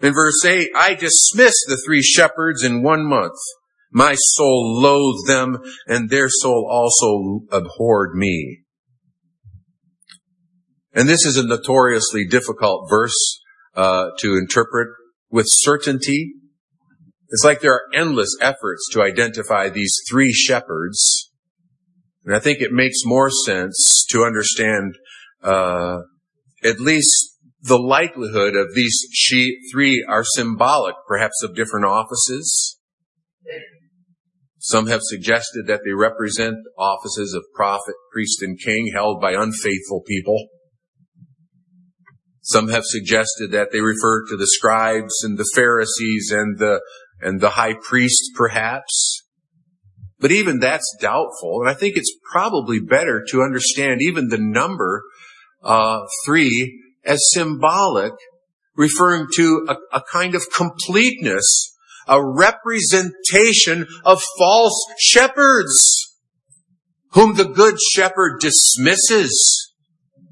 In 0.00 0.12
verse 0.12 0.44
8, 0.44 0.70
I 0.74 0.94
dismissed 0.94 1.64
the 1.68 1.80
three 1.86 2.02
shepherds 2.02 2.64
in 2.64 2.82
one 2.82 3.06
month. 3.06 3.36
My 3.92 4.14
soul 4.16 4.80
loathed 4.80 5.28
them, 5.28 5.58
and 5.86 6.08
their 6.08 6.28
soul 6.28 6.66
also 6.70 7.46
abhorred 7.52 8.14
me. 8.14 8.60
And 10.92 11.08
this 11.08 11.24
is 11.24 11.36
a 11.36 11.46
notoriously 11.46 12.26
difficult 12.26 12.88
verse 12.90 13.40
uh, 13.76 14.06
to 14.18 14.36
interpret 14.36 14.88
with 15.30 15.46
certainty. 15.48 16.34
It's 17.30 17.44
like 17.44 17.60
there 17.60 17.74
are 17.74 17.82
endless 17.94 18.36
efforts 18.40 18.88
to 18.92 19.02
identify 19.02 19.68
these 19.68 19.94
three 20.10 20.32
shepherds. 20.32 21.30
And 22.24 22.34
I 22.34 22.40
think 22.40 22.60
it 22.60 22.72
makes 22.72 22.98
more 23.04 23.30
sense 23.30 24.04
to 24.10 24.24
understand 24.24 24.96
uh, 25.42 25.98
at 26.64 26.80
least 26.80 27.36
the 27.62 27.78
likelihood 27.78 28.56
of 28.56 28.74
these 28.74 28.98
three 29.72 30.04
are 30.08 30.24
symbolic, 30.24 30.96
perhaps 31.06 31.42
of 31.42 31.54
different 31.54 31.86
offices. 31.86 32.78
Some 34.58 34.88
have 34.88 35.00
suggested 35.02 35.66
that 35.68 35.80
they 35.84 35.92
represent 35.92 36.56
offices 36.78 37.32
of 37.34 37.44
prophet, 37.54 37.94
priest, 38.12 38.42
and 38.42 38.58
king 38.58 38.90
held 38.92 39.20
by 39.20 39.32
unfaithful 39.32 40.02
people. 40.06 40.48
Some 42.42 42.68
have 42.68 42.82
suggested 42.84 43.52
that 43.52 43.68
they 43.72 43.80
refer 43.80 44.26
to 44.26 44.36
the 44.36 44.46
scribes 44.46 45.22
and 45.22 45.38
the 45.38 45.48
Pharisees 45.54 46.30
and 46.30 46.58
the 46.58 46.80
and 47.20 47.40
the 47.40 47.50
high 47.50 47.74
priest 47.74 48.30
perhaps. 48.34 49.22
But 50.18 50.32
even 50.32 50.60
that's 50.60 50.96
doubtful. 51.00 51.60
And 51.60 51.70
I 51.70 51.74
think 51.74 51.96
it's 51.96 52.14
probably 52.30 52.78
better 52.78 53.24
to 53.30 53.42
understand 53.42 54.02
even 54.02 54.28
the 54.28 54.38
number 54.38 55.02
uh, 55.62 56.00
three 56.26 56.82
as 57.04 57.20
symbolic, 57.32 58.12
referring 58.76 59.26
to 59.36 59.66
a, 59.68 59.96
a 59.96 60.02
kind 60.12 60.34
of 60.34 60.42
completeness, 60.54 61.74
a 62.06 62.22
representation 62.22 63.86
of 64.04 64.22
false 64.38 64.84
shepherds, 64.98 66.16
whom 67.12 67.36
the 67.36 67.44
good 67.44 67.76
shepherd 67.94 68.40
dismisses, 68.40 69.72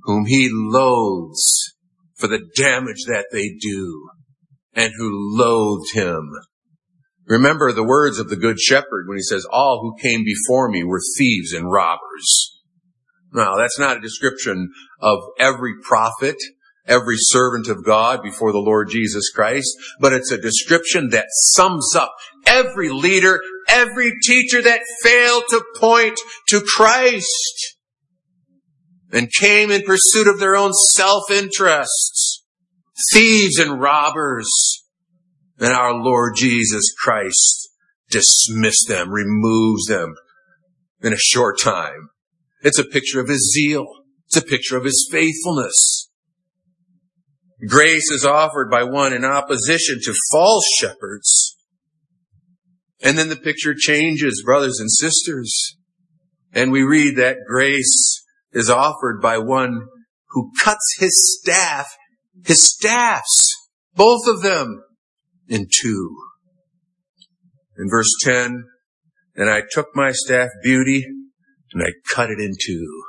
whom 0.03 0.27
he 0.27 0.51
loathes 0.53 1.75
for 2.17 2.27
the 2.27 2.47
damage 2.57 3.05
that 3.07 3.27
they 3.33 3.55
do, 3.59 4.11
and 4.75 4.93
who 4.99 5.11
loathed 5.37 5.95
him 5.95 6.31
Remember 7.29 7.73
the 7.73 7.85
words 7.85 8.19
of 8.19 8.31
the 8.31 8.37
good 8.37 8.59
shepherd 8.59 9.07
when 9.07 9.19
he 9.19 9.23
says, 9.23 9.47
all 9.51 9.81
who 9.83 10.03
came 10.03 10.25
before 10.25 10.71
me 10.71 10.83
were 10.83 11.01
thieves 11.19 11.53
and 11.53 11.71
robbers. 11.71 12.59
Now, 13.33 13.57
that's 13.57 13.79
not 13.79 13.99
a 13.99 14.01
description 14.01 14.73
of 15.01 15.19
every 15.39 15.75
prophet, 15.83 16.37
every 16.87 17.17
servant 17.19 17.69
of 17.69 17.85
God 17.85 18.23
before 18.23 18.53
the 18.53 18.59
Lord 18.59 18.89
Jesus 18.89 19.31
Christ, 19.31 19.69
but 20.01 20.15
it's 20.15 20.33
a 20.33 20.41
description 20.41 21.11
that 21.11 21.27
sums 21.29 21.95
up 21.95 22.15
every 22.47 22.89
leader, 22.89 23.41
every 23.69 24.15
teacher 24.23 24.63
that 24.63 24.81
failed 25.03 25.45
to 25.51 25.63
point 25.77 26.19
to 26.49 26.63
Christ. 26.63 27.77
and 29.13 29.33
came 29.33 29.71
in 29.71 29.83
pursuit 29.83 30.29
of 30.29 30.39
their 30.39 30.57
own 30.57 30.73
self-interests, 30.73 32.45
thieves 33.13 33.59
and 33.59 33.81
robbers. 33.81 34.49
And 35.59 35.73
our 35.73 35.95
Lord 35.95 36.35
Jesus 36.37 36.93
Christ 37.03 37.69
dismissed 38.11 38.87
them, 38.89 39.11
removes 39.11 39.87
them 39.87 40.15
in 41.03 41.13
a 41.13 41.19
short 41.19 41.61
time. 41.61 42.11
It's 42.63 42.79
a 42.79 42.85
picture 42.85 43.21
of 43.21 43.29
his 43.29 43.53
zeal. 43.53 43.87
It's 44.27 44.37
a 44.37 44.43
picture 44.43 44.77
of 44.77 44.85
his 44.85 45.09
faithfulness. 45.11 46.11
Grace 47.67 48.11
is 48.11 48.25
offered 48.25 48.71
by 48.71 48.85
one 48.85 49.13
in 49.13 49.25
opposition 49.25 49.99
to 50.03 50.15
false 50.31 50.65
shepherds. 50.79 51.57
And 53.03 53.19
then 53.19 53.29
the 53.29 53.37
picture 53.37 53.75
changes, 53.77 54.43
brothers 54.45 54.79
and 54.81 54.91
sisters. 54.91 55.77
And 56.53 56.71
we 56.71 56.83
read 56.83 57.17
that 57.17 57.39
grace 57.49 58.23
is 58.53 58.71
offered 58.71 59.21
by 59.21 59.39
one 59.39 59.87
who 60.31 60.53
cuts 60.63 60.97
his 60.99 61.41
staff, 61.41 61.89
his 62.45 62.63
staffs, 62.63 63.49
both 63.95 64.27
of 64.27 64.43
them, 64.43 64.83
in 65.49 65.67
two. 65.71 66.17
In 67.79 67.89
verse 67.89 68.13
10, 68.23 68.65
and 69.37 69.49
I 69.49 69.63
took 69.71 69.89
my 69.95 70.11
staff 70.13 70.49
beauty 70.63 71.05
and 71.73 71.83
I 71.83 71.91
cut 72.13 72.31
it 72.31 72.41
in 72.41 72.55
two 72.61 73.03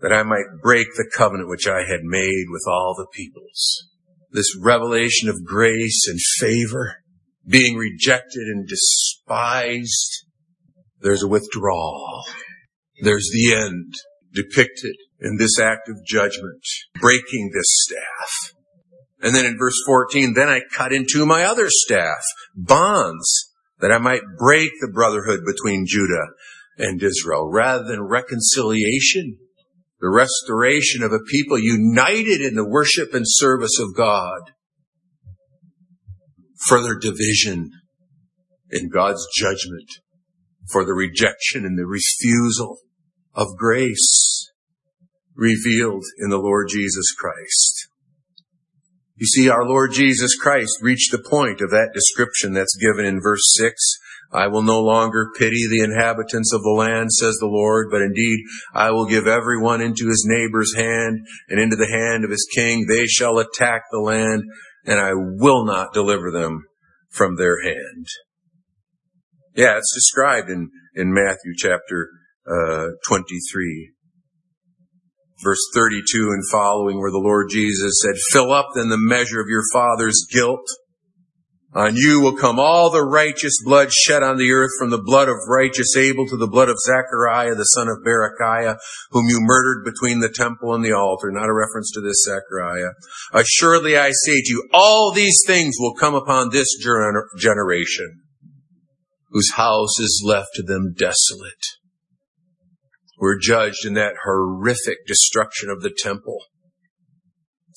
that 0.00 0.12
I 0.12 0.22
might 0.22 0.62
break 0.62 0.86
the 0.96 1.10
covenant 1.14 1.48
which 1.48 1.66
I 1.66 1.80
had 1.80 2.00
made 2.02 2.46
with 2.48 2.62
all 2.68 2.94
the 2.96 3.06
peoples. 3.12 3.90
This 4.30 4.56
revelation 4.60 5.28
of 5.28 5.44
grace 5.44 6.06
and 6.08 6.18
favor, 6.38 6.96
being 7.46 7.76
rejected 7.76 8.46
and 8.46 8.68
despised, 8.68 10.26
there's 11.00 11.22
a 11.22 11.28
withdrawal. 11.28 12.24
There's 13.02 13.28
the 13.32 13.54
end 13.54 13.94
depicted 14.32 14.94
in 15.20 15.36
this 15.36 15.58
act 15.58 15.88
of 15.88 16.04
judgment, 16.06 16.62
breaking 17.00 17.50
this 17.52 17.66
staff. 17.68 18.52
And 19.20 19.34
then 19.34 19.46
in 19.46 19.58
verse 19.58 19.80
14, 19.86 20.34
then 20.34 20.48
I 20.48 20.60
cut 20.74 20.92
into 20.92 21.26
my 21.26 21.44
other 21.44 21.66
staff, 21.68 22.22
bonds, 22.54 23.52
that 23.80 23.92
I 23.92 23.98
might 23.98 24.22
break 24.38 24.70
the 24.80 24.90
brotherhood 24.92 25.40
between 25.44 25.86
Judah 25.86 26.28
and 26.78 27.02
Israel, 27.02 27.50
rather 27.50 27.84
than 27.84 28.02
reconciliation, 28.02 29.38
the 30.00 30.10
restoration 30.10 31.02
of 31.02 31.12
a 31.12 31.18
people 31.18 31.58
united 31.58 32.40
in 32.40 32.54
the 32.54 32.68
worship 32.68 33.12
and 33.14 33.24
service 33.26 33.80
of 33.80 33.96
God. 33.96 34.40
Further 36.66 36.96
division 36.96 37.70
in 38.70 38.88
God's 38.88 39.26
judgment 39.36 39.90
for 40.70 40.84
the 40.84 40.92
rejection 40.92 41.64
and 41.64 41.78
the 41.78 41.86
refusal 41.86 42.78
of 43.34 43.56
grace 43.56 44.50
revealed 45.34 46.04
in 46.18 46.30
the 46.30 46.38
Lord 46.38 46.68
Jesus 46.68 47.12
Christ. 47.16 47.77
You 49.18 49.26
see, 49.26 49.48
our 49.48 49.64
Lord 49.64 49.90
Jesus 49.92 50.36
Christ 50.40 50.78
reached 50.80 51.10
the 51.10 51.18
point 51.28 51.60
of 51.60 51.70
that 51.70 51.90
description 51.92 52.52
that's 52.52 52.76
given 52.76 53.04
in 53.04 53.20
verse 53.20 53.42
6. 53.56 53.74
I 54.32 54.46
will 54.46 54.62
no 54.62 54.80
longer 54.80 55.32
pity 55.36 55.66
the 55.68 55.82
inhabitants 55.82 56.52
of 56.52 56.62
the 56.62 56.70
land, 56.70 57.10
says 57.10 57.34
the 57.40 57.48
Lord, 57.50 57.88
but 57.90 58.02
indeed 58.02 58.38
I 58.72 58.92
will 58.92 59.06
give 59.06 59.26
everyone 59.26 59.80
into 59.80 60.06
his 60.06 60.24
neighbor's 60.28 60.72
hand 60.76 61.26
and 61.48 61.58
into 61.60 61.74
the 61.74 61.90
hand 61.90 62.24
of 62.24 62.30
his 62.30 62.46
king. 62.54 62.86
They 62.86 63.06
shall 63.06 63.38
attack 63.38 63.82
the 63.90 63.98
land 63.98 64.44
and 64.84 65.00
I 65.00 65.12
will 65.14 65.64
not 65.64 65.92
deliver 65.92 66.30
them 66.30 66.64
from 67.10 67.36
their 67.36 67.62
hand. 67.62 68.06
Yeah, 69.56 69.78
it's 69.78 69.94
described 69.94 70.48
in, 70.48 70.70
in 70.94 71.12
Matthew 71.12 71.54
chapter 71.56 72.10
uh, 72.46 72.90
23 73.08 73.92
verse 75.42 75.60
32 75.74 76.30
and 76.30 76.42
following 76.50 76.98
where 76.98 77.10
the 77.10 77.18
Lord 77.18 77.48
Jesus 77.50 78.00
said, 78.02 78.14
fill 78.32 78.52
up 78.52 78.70
then 78.74 78.88
the 78.88 78.98
measure 78.98 79.40
of 79.40 79.48
your 79.48 79.62
father's 79.72 80.26
guilt. 80.30 80.66
On 81.74 81.94
you 81.94 82.20
will 82.20 82.36
come 82.36 82.58
all 82.58 82.90
the 82.90 83.04
righteous 83.04 83.52
blood 83.62 83.92
shed 83.92 84.22
on 84.22 84.38
the 84.38 84.50
earth 84.52 84.70
from 84.78 84.88
the 84.88 85.02
blood 85.02 85.28
of 85.28 85.36
righteous 85.48 85.94
Abel 85.96 86.26
to 86.26 86.36
the 86.36 86.48
blood 86.48 86.70
of 86.70 86.78
Zechariah, 86.78 87.54
the 87.54 87.64
son 87.64 87.88
of 87.88 87.98
Berechiah, 88.04 88.78
whom 89.10 89.28
you 89.28 89.38
murdered 89.40 89.84
between 89.84 90.20
the 90.20 90.30
temple 90.30 90.74
and 90.74 90.82
the 90.82 90.94
altar. 90.94 91.30
Not 91.30 91.50
a 91.50 91.52
reference 91.52 91.92
to 91.92 92.00
this 92.00 92.24
Zechariah. 92.24 92.92
Assuredly 93.34 93.98
I 93.98 94.10
say 94.12 94.40
to 94.40 94.48
you, 94.48 94.68
all 94.72 95.12
these 95.12 95.42
things 95.46 95.76
will 95.78 95.94
come 95.94 96.14
upon 96.14 96.50
this 96.50 96.68
generation 97.36 98.22
whose 99.30 99.52
house 99.52 100.00
is 100.00 100.24
left 100.26 100.48
to 100.54 100.62
them 100.62 100.94
desolate 100.96 101.77
were 103.18 103.38
judged 103.38 103.84
in 103.84 103.94
that 103.94 104.14
horrific 104.24 105.06
destruction 105.06 105.68
of 105.68 105.82
the 105.82 105.94
temple 105.96 106.38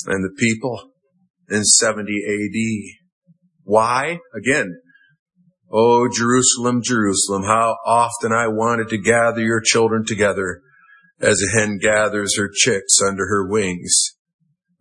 and 0.05 0.23
the 0.23 0.35
people 0.39 0.91
in 1.49 1.63
70 1.63 2.11
AD. 2.11 2.97
Why? 3.63 4.19
Again, 4.35 4.77
Oh, 5.73 6.09
Jerusalem, 6.13 6.81
Jerusalem, 6.83 7.43
how 7.43 7.77
often 7.85 8.33
I 8.33 8.49
wanted 8.49 8.89
to 8.89 8.97
gather 8.97 9.39
your 9.39 9.61
children 9.61 10.03
together 10.05 10.61
as 11.21 11.41
a 11.41 11.57
hen 11.57 11.79
gathers 11.81 12.35
her 12.37 12.49
chicks 12.53 13.01
under 13.01 13.25
her 13.27 13.47
wings, 13.47 14.17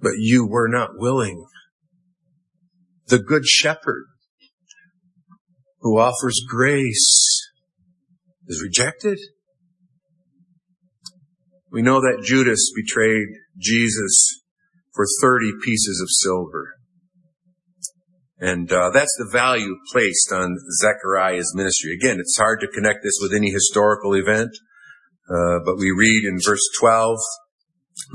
but 0.01 0.15
you 0.17 0.49
were 0.49 0.69
not 0.69 0.91
willing. 0.95 1.45
The 3.07 3.21
good 3.21 3.47
shepherd 3.47 4.07
who 5.81 5.99
offers 5.99 6.41
grace 6.49 7.49
is 8.49 8.61
rejected. 8.61 9.19
We 11.73 11.83
know 11.83 12.01
that 12.01 12.25
Judas 12.25 12.73
betrayed 12.75 13.29
Jesus 13.59 14.43
for 14.95 15.07
30 15.23 15.53
pieces 15.65 16.01
of 16.03 16.09
silver. 16.11 16.75
And 18.39 18.73
uh, 18.73 18.91
that's 18.91 19.15
the 19.19 19.29
value 19.31 19.77
placed 19.93 20.33
on 20.33 20.57
Zechariah's 20.81 21.55
ministry. 21.55 21.95
Again, 21.95 22.19
it's 22.19 22.39
hard 22.39 22.61
to 22.61 22.69
connect 22.69 23.01
this 23.03 23.19
with 23.21 23.35
any 23.35 23.51
historical 23.51 24.15
event, 24.15 24.51
uh, 25.29 25.61
but 25.65 25.77
we 25.77 25.91
read 25.91 26.25
in 26.25 26.39
verse 26.45 26.67
12, 26.81 27.19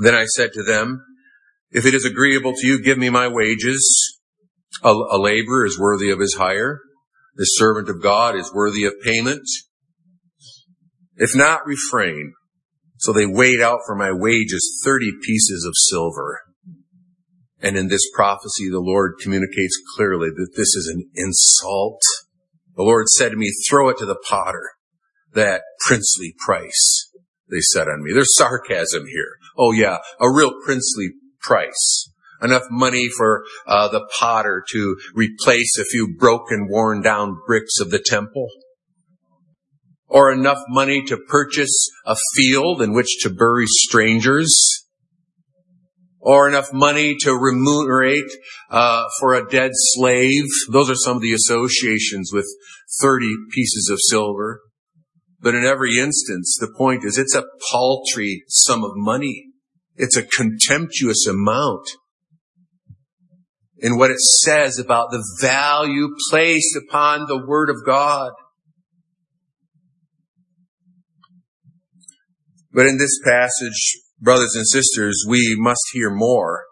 Then 0.02 0.14
I 0.14 0.24
said 0.24 0.52
to 0.54 0.64
them, 0.64 1.04
If 1.70 1.86
it 1.86 1.94
is 1.94 2.04
agreeable 2.04 2.54
to 2.54 2.66
you, 2.66 2.82
give 2.82 2.98
me 2.98 3.08
my 3.08 3.28
wages. 3.28 4.18
A, 4.82 4.90
a 4.90 5.18
laborer 5.18 5.64
is 5.64 5.78
worthy 5.78 6.10
of 6.10 6.18
his 6.18 6.34
hire. 6.34 6.80
The 7.36 7.44
servant 7.44 7.88
of 7.88 8.02
God 8.02 8.34
is 8.34 8.52
worthy 8.52 8.84
of 8.84 8.94
payment. 9.02 9.46
If 11.16 11.36
not, 11.36 11.66
refrain. 11.66 12.34
So 12.98 13.12
they 13.12 13.26
weighed 13.26 13.60
out 13.60 13.80
for 13.86 13.94
my 13.94 14.12
wages 14.12 14.80
30 14.84 15.12
pieces 15.22 15.64
of 15.66 15.74
silver. 15.76 16.40
And 17.60 17.76
in 17.76 17.88
this 17.88 18.08
prophecy, 18.14 18.68
the 18.70 18.80
Lord 18.80 19.14
communicates 19.20 19.80
clearly 19.96 20.28
that 20.28 20.52
this 20.56 20.74
is 20.74 20.90
an 20.92 21.08
insult. 21.14 22.00
The 22.76 22.82
Lord 22.82 23.08
said 23.08 23.30
to 23.30 23.36
me, 23.36 23.50
throw 23.68 23.88
it 23.88 23.98
to 23.98 24.06
the 24.06 24.22
potter. 24.28 24.70
That 25.32 25.62
princely 25.86 26.34
price, 26.38 27.10
they 27.50 27.60
said 27.60 27.88
on 27.88 28.02
me. 28.02 28.12
There's 28.12 28.36
sarcasm 28.36 29.06
here. 29.06 29.34
Oh 29.58 29.72
yeah, 29.72 29.98
a 30.18 30.32
real 30.32 30.52
princely 30.64 31.10
price. 31.42 32.10
Enough 32.40 32.64
money 32.70 33.08
for 33.08 33.44
uh, 33.66 33.88
the 33.88 34.06
potter 34.18 34.62
to 34.70 34.96
replace 35.14 35.78
a 35.78 35.84
few 35.84 36.16
broken, 36.18 36.68
worn 36.70 37.02
down 37.02 37.36
bricks 37.46 37.80
of 37.80 37.90
the 37.90 37.98
temple 37.98 38.48
or 40.08 40.32
enough 40.32 40.62
money 40.68 41.02
to 41.04 41.16
purchase 41.16 41.90
a 42.04 42.16
field 42.34 42.80
in 42.80 42.92
which 42.92 43.18
to 43.22 43.30
bury 43.30 43.66
strangers, 43.66 44.54
or 46.20 46.48
enough 46.48 46.72
money 46.72 47.16
to 47.20 47.32
remunerate 47.32 48.30
uh, 48.70 49.04
for 49.20 49.34
a 49.34 49.48
dead 49.48 49.70
slave. 49.74 50.44
Those 50.70 50.90
are 50.90 50.96
some 50.96 51.16
of 51.16 51.22
the 51.22 51.32
associations 51.32 52.30
with 52.32 52.46
30 53.00 53.32
pieces 53.52 53.88
of 53.90 53.98
silver. 54.00 54.60
But 55.40 55.54
in 55.54 55.64
every 55.64 55.98
instance, 55.98 56.56
the 56.58 56.72
point 56.76 57.04
is 57.04 57.18
it's 57.18 57.34
a 57.34 57.44
paltry 57.70 58.42
sum 58.48 58.82
of 58.82 58.92
money. 58.94 59.46
It's 59.96 60.16
a 60.16 60.22
contemptuous 60.22 61.26
amount 61.26 61.86
in 63.78 63.98
what 63.98 64.10
it 64.10 64.18
says 64.18 64.78
about 64.78 65.10
the 65.10 65.24
value 65.40 66.08
placed 66.30 66.76
upon 66.76 67.26
the 67.26 67.46
Word 67.46 67.70
of 67.70 67.84
God. 67.84 68.32
But 72.76 72.86
in 72.86 72.98
this 72.98 73.18
passage, 73.24 74.02
brothers 74.20 74.54
and 74.54 74.68
sisters, 74.68 75.24
we 75.26 75.56
must 75.58 75.80
hear 75.94 76.10
more 76.10 76.64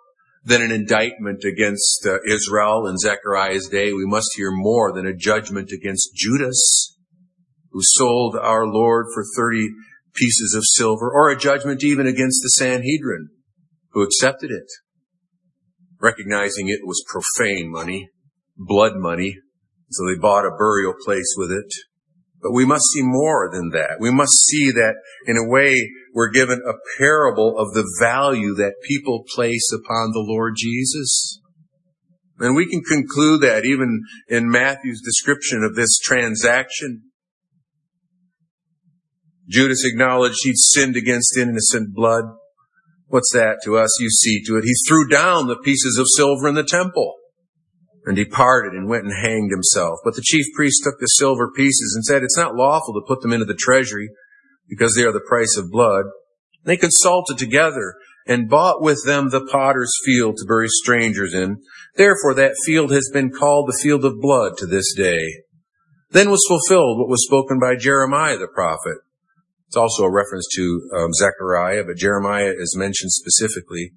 than 0.44 0.60
an 0.60 0.70
indictment 0.70 1.44
against 1.44 2.04
uh, 2.06 2.18
Israel 2.28 2.86
in 2.86 2.98
Zechariah's 2.98 3.68
day. 3.68 3.94
We 3.94 4.04
must 4.04 4.28
hear 4.36 4.50
more 4.52 4.92
than 4.92 5.06
a 5.06 5.16
judgment 5.16 5.70
against 5.72 6.10
Judas, 6.14 6.94
who 7.70 7.80
sold 7.82 8.36
our 8.36 8.66
Lord 8.66 9.06
for 9.14 9.24
30 9.34 9.70
pieces 10.14 10.54
of 10.54 10.64
silver, 10.66 11.10
or 11.10 11.30
a 11.30 11.38
judgment 11.38 11.82
even 11.82 12.06
against 12.06 12.42
the 12.42 12.50
Sanhedrin, 12.50 13.30
who 13.92 14.02
accepted 14.02 14.50
it, 14.50 14.70
recognizing 16.02 16.68
it 16.68 16.80
was 16.84 17.02
profane 17.08 17.72
money, 17.72 18.10
blood 18.58 18.92
money, 18.96 19.38
so 19.90 20.04
they 20.06 20.20
bought 20.20 20.44
a 20.44 20.54
burial 20.58 20.92
place 21.02 21.34
with 21.38 21.50
it. 21.50 21.72
But 22.44 22.52
we 22.52 22.66
must 22.66 22.85
see 22.92 23.00
more 23.02 23.48
than 23.50 23.70
that. 23.70 23.96
We 23.98 24.11
must 24.11 24.46
see 24.46 24.70
that 24.70 24.96
in 25.26 25.38
a 25.38 25.48
way 25.48 25.90
we're 26.12 26.30
given 26.30 26.61
a 26.61 26.74
parable 26.98 27.59
of 27.59 27.72
the 27.72 27.90
value 27.98 28.54
that 28.57 28.74
people 28.87 29.24
place 29.35 29.72
upon 29.72 30.12
the 30.12 30.22
Lord 30.22 30.52
Jesus. 30.54 31.40
And 32.38 32.54
we 32.54 32.68
can 32.68 32.83
conclude 32.83 33.40
that 33.40 33.64
even 33.64 34.02
in 34.28 34.50
Matthew's 34.50 35.00
description 35.00 35.64
of 35.64 35.74
this 35.74 35.98
transaction. 35.98 37.04
Judas 39.48 39.83
acknowledged 39.83 40.37
he'd 40.42 40.59
sinned 40.59 40.96
against 40.96 41.38
innocent 41.38 41.94
blood. 41.94 42.24
What's 43.07 43.33
that 43.33 43.61
to 43.64 43.78
us? 43.78 43.88
You 44.00 44.11
see 44.11 44.42
to 44.44 44.59
it. 44.59 44.64
He 44.64 44.74
threw 44.87 45.09
down 45.09 45.46
the 45.46 45.57
pieces 45.57 45.96
of 45.98 46.07
silver 46.14 46.46
in 46.48 46.57
the 46.57 46.62
temple 46.62 47.14
and 48.04 48.16
departed 48.16 48.72
and 48.72 48.88
went 48.88 49.04
and 49.04 49.14
hanged 49.14 49.50
himself. 49.50 49.98
But 50.04 50.14
the 50.14 50.22
chief 50.22 50.46
priest 50.54 50.82
took 50.84 50.98
the 51.00 51.06
silver 51.06 51.50
pieces 51.50 51.94
and 51.94 52.04
said, 52.04 52.22
it's 52.22 52.36
not 52.36 52.54
lawful 52.54 52.94
to 52.94 53.06
put 53.06 53.22
them 53.22 53.32
into 53.32 53.46
the 53.46 53.54
treasury 53.54 54.08
because 54.68 54.94
they 54.94 55.04
are 55.04 55.12
the 55.12 55.24
price 55.26 55.56
of 55.56 55.70
blood. 55.70 56.04
They 56.64 56.76
consulted 56.76 57.38
together 57.38 57.94
and 58.26 58.48
bought 58.48 58.82
with 58.82 59.04
them 59.04 59.30
the 59.30 59.46
potter's 59.50 59.92
field 60.04 60.36
to 60.36 60.46
bury 60.46 60.68
strangers 60.68 61.34
in. 61.34 61.58
Therefore 61.96 62.34
that 62.34 62.56
field 62.64 62.90
has 62.90 63.10
been 63.12 63.30
called 63.30 63.68
the 63.68 63.78
field 63.82 64.04
of 64.04 64.20
blood 64.20 64.56
to 64.58 64.66
this 64.66 64.94
day. 64.94 65.42
Then 66.10 66.30
was 66.30 66.44
fulfilled 66.48 66.98
what 66.98 67.08
was 67.08 67.26
spoken 67.26 67.58
by 67.58 67.76
Jeremiah 67.76 68.38
the 68.38 68.48
prophet. 68.54 68.98
It's 69.66 69.76
also 69.76 70.04
a 70.04 70.12
reference 70.12 70.46
to 70.54 70.88
um, 70.96 71.12
Zechariah, 71.12 71.84
but 71.84 71.96
Jeremiah 71.96 72.52
is 72.56 72.76
mentioned 72.76 73.12
specifically. 73.12 73.92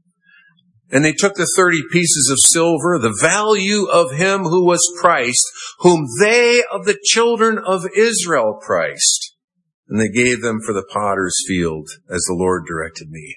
And 0.89 1.04
they 1.04 1.13
took 1.13 1.36
the 1.36 1.52
30 1.56 1.82
pieces 1.91 2.30
of 2.32 2.50
silver, 2.50 2.97
the 2.97 3.17
value 3.21 3.88
of 3.91 4.12
him 4.12 4.43
who 4.43 4.63
was 4.63 4.82
Christ, 5.00 5.45
whom 5.80 6.06
they 6.19 6.63
of 6.71 6.86
the 6.86 6.97
children 7.04 7.58
of 7.58 7.86
Israel 7.95 8.60
priced. 8.65 9.36
And 9.89 10.00
they 10.00 10.10
gave 10.10 10.41
them 10.41 10.60
for 10.65 10.73
the 10.73 10.86
potter's 10.93 11.36
field 11.47 11.89
as 12.10 12.21
the 12.28 12.36
Lord 12.36 12.65
directed 12.65 13.10
me. 13.10 13.36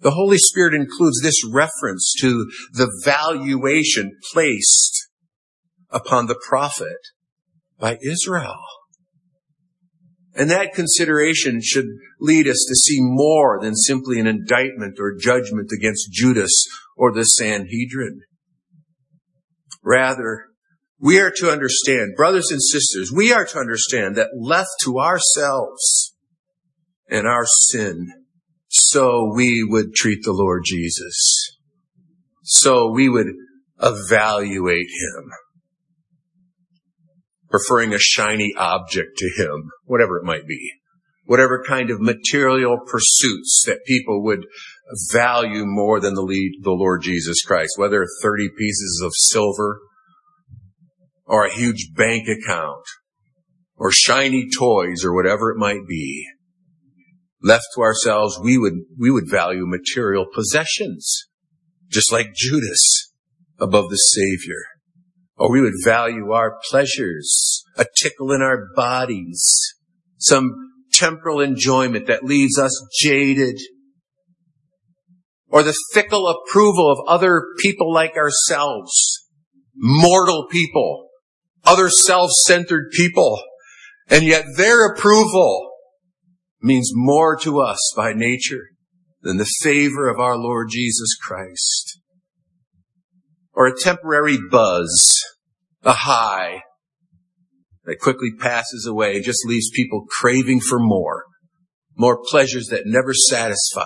The 0.00 0.12
Holy 0.12 0.38
Spirit 0.38 0.74
includes 0.74 1.20
this 1.22 1.44
reference 1.50 2.14
to 2.20 2.48
the 2.72 2.90
valuation 3.04 4.12
placed 4.32 5.08
upon 5.90 6.26
the 6.26 6.40
prophet 6.48 6.98
by 7.78 7.98
Israel. 8.02 8.58
And 10.38 10.52
that 10.52 10.72
consideration 10.72 11.60
should 11.60 11.86
lead 12.20 12.46
us 12.46 12.64
to 12.68 12.74
see 12.76 12.98
more 13.00 13.58
than 13.60 13.74
simply 13.74 14.20
an 14.20 14.28
indictment 14.28 14.98
or 15.00 15.16
judgment 15.20 15.70
against 15.76 16.12
Judas 16.12 16.64
or 16.96 17.12
the 17.12 17.24
Sanhedrin. 17.24 18.20
Rather, 19.82 20.44
we 21.00 21.18
are 21.18 21.32
to 21.38 21.50
understand, 21.50 22.14
brothers 22.16 22.52
and 22.52 22.62
sisters, 22.62 23.10
we 23.12 23.32
are 23.32 23.46
to 23.46 23.58
understand 23.58 24.14
that 24.14 24.28
left 24.40 24.70
to 24.84 25.00
ourselves 25.00 26.14
and 27.10 27.26
our 27.26 27.44
sin, 27.44 28.06
so 28.68 29.32
we 29.34 29.66
would 29.68 29.92
treat 29.92 30.20
the 30.22 30.32
Lord 30.32 30.62
Jesus. 30.64 31.58
So 32.44 32.92
we 32.92 33.08
would 33.08 33.28
evaluate 33.80 34.86
him 34.86 35.30
preferring 37.50 37.94
a 37.94 37.98
shiny 37.98 38.52
object 38.56 39.16
to 39.16 39.30
him, 39.36 39.70
whatever 39.84 40.18
it 40.18 40.24
might 40.24 40.46
be. 40.46 40.72
Whatever 41.24 41.62
kind 41.66 41.90
of 41.90 42.00
material 42.00 42.78
pursuits 42.86 43.62
that 43.66 43.84
people 43.86 44.24
would 44.24 44.46
value 45.12 45.64
more 45.66 46.00
than 46.00 46.14
the, 46.14 46.22
lead, 46.22 46.60
the 46.62 46.70
Lord 46.70 47.02
Jesus 47.02 47.42
Christ, 47.42 47.72
whether 47.76 48.06
30 48.22 48.48
pieces 48.56 49.02
of 49.04 49.12
silver 49.14 49.80
or 51.26 51.44
a 51.44 51.52
huge 51.52 51.90
bank 51.94 52.26
account 52.28 52.84
or 53.76 53.92
shiny 53.92 54.48
toys 54.48 55.04
or 55.04 55.14
whatever 55.14 55.50
it 55.50 55.58
might 55.58 55.86
be. 55.86 56.26
Left 57.42 57.64
to 57.76 57.82
ourselves, 57.82 58.38
we 58.42 58.58
would, 58.58 58.74
we 58.98 59.10
would 59.10 59.30
value 59.30 59.64
material 59.66 60.26
possessions, 60.34 61.26
just 61.88 62.12
like 62.12 62.34
Judas 62.34 63.12
above 63.60 63.90
the 63.90 63.96
Savior. 63.96 64.62
Or 65.38 65.50
we 65.50 65.60
would 65.60 65.74
value 65.84 66.32
our 66.32 66.58
pleasures, 66.68 67.62
a 67.76 67.86
tickle 68.02 68.32
in 68.32 68.42
our 68.42 68.66
bodies, 68.74 69.58
some 70.18 70.52
temporal 70.92 71.40
enjoyment 71.40 72.08
that 72.08 72.24
leaves 72.24 72.58
us 72.58 72.72
jaded, 73.00 73.60
or 75.48 75.62
the 75.62 75.76
fickle 75.92 76.28
approval 76.28 76.90
of 76.90 77.08
other 77.08 77.44
people 77.60 77.92
like 77.92 78.16
ourselves, 78.16 79.28
mortal 79.74 80.46
people, 80.50 81.08
other 81.64 81.88
self-centered 81.88 82.90
people, 82.90 83.40
and 84.08 84.24
yet 84.24 84.44
their 84.56 84.86
approval 84.86 85.70
means 86.60 86.90
more 86.94 87.36
to 87.36 87.60
us 87.60 87.78
by 87.96 88.12
nature 88.12 88.70
than 89.22 89.36
the 89.36 89.50
favor 89.62 90.08
of 90.08 90.18
our 90.18 90.36
Lord 90.36 90.68
Jesus 90.70 91.16
Christ 91.20 92.00
or 93.58 93.66
a 93.66 93.76
temporary 93.76 94.38
buzz, 94.52 95.20
a 95.82 95.92
high 95.92 96.62
that 97.86 97.98
quickly 97.98 98.30
passes 98.38 98.86
away 98.86 99.16
and 99.16 99.24
just 99.24 99.44
leaves 99.44 99.68
people 99.74 100.06
craving 100.20 100.60
for 100.60 100.78
more. 100.78 101.24
More 101.96 102.22
pleasures 102.30 102.68
that 102.68 102.82
never 102.86 103.12
satisfy. 103.12 103.82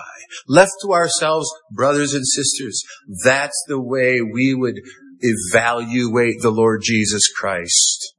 Left 0.47 0.73
to 0.83 0.93
ourselves, 0.93 1.49
brothers 1.71 2.13
and 2.13 2.23
sisters, 2.23 2.83
that's 3.25 3.59
the 3.67 3.81
way 3.81 4.21
we 4.21 4.53
would 4.53 4.79
evaluate 5.21 6.35
the 6.43 6.51
Lord 6.51 6.81
Jesus 6.83 7.27
Christ. 7.35 8.13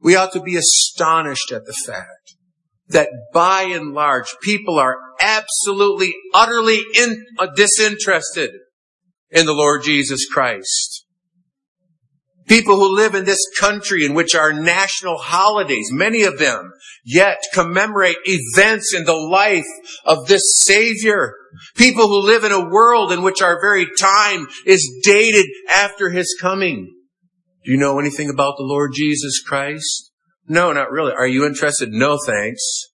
We 0.00 0.14
ought 0.14 0.32
to 0.34 0.40
be 0.40 0.54
astonished 0.54 1.50
at 1.50 1.64
the 1.64 1.74
fact 1.84 2.36
that 2.90 3.08
by 3.34 3.62
and 3.62 3.94
large, 3.94 4.36
people 4.40 4.78
are 4.78 4.96
absolutely, 5.20 6.14
utterly 6.32 6.82
in, 6.96 7.24
uh, 7.40 7.48
disinterested 7.56 8.52
in 9.32 9.46
the 9.46 9.54
Lord 9.54 9.82
Jesus 9.82 10.26
Christ. 10.26 11.06
People 12.46 12.76
who 12.76 12.96
live 12.96 13.14
in 13.14 13.24
this 13.24 13.40
country 13.58 14.04
in 14.04 14.14
which 14.14 14.34
our 14.34 14.52
national 14.52 15.16
holidays, 15.16 15.88
many 15.90 16.24
of 16.24 16.38
them, 16.38 16.72
yet 17.04 17.38
commemorate 17.54 18.18
events 18.24 18.94
in 18.94 19.04
the 19.04 19.16
life 19.16 19.64
of 20.04 20.26
this 20.26 20.42
Savior. 20.64 21.34
People 21.76 22.08
who 22.08 22.20
live 22.20 22.44
in 22.44 22.52
a 22.52 22.68
world 22.68 23.12
in 23.12 23.22
which 23.22 23.40
our 23.40 23.60
very 23.60 23.86
time 23.98 24.48
is 24.66 25.00
dated 25.02 25.46
after 25.74 26.10
His 26.10 26.36
coming. 26.40 26.92
Do 27.64 27.70
you 27.70 27.78
know 27.78 27.98
anything 27.98 28.28
about 28.28 28.56
the 28.58 28.64
Lord 28.64 28.90
Jesus 28.94 29.40
Christ? 29.40 30.10
No, 30.48 30.72
not 30.72 30.90
really. 30.90 31.12
Are 31.12 31.26
you 31.26 31.46
interested? 31.46 31.90
No, 31.92 32.18
thanks. 32.26 32.88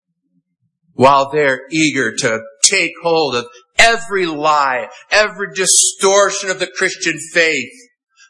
While 0.92 1.30
they're 1.30 1.62
eager 1.70 2.14
to 2.16 2.40
take 2.62 2.92
hold 3.02 3.34
of 3.34 3.46
every 3.78 4.26
lie, 4.26 4.88
every 5.10 5.48
distortion 5.54 6.50
of 6.50 6.58
the 6.58 6.70
Christian 6.76 7.18
faith 7.32 7.72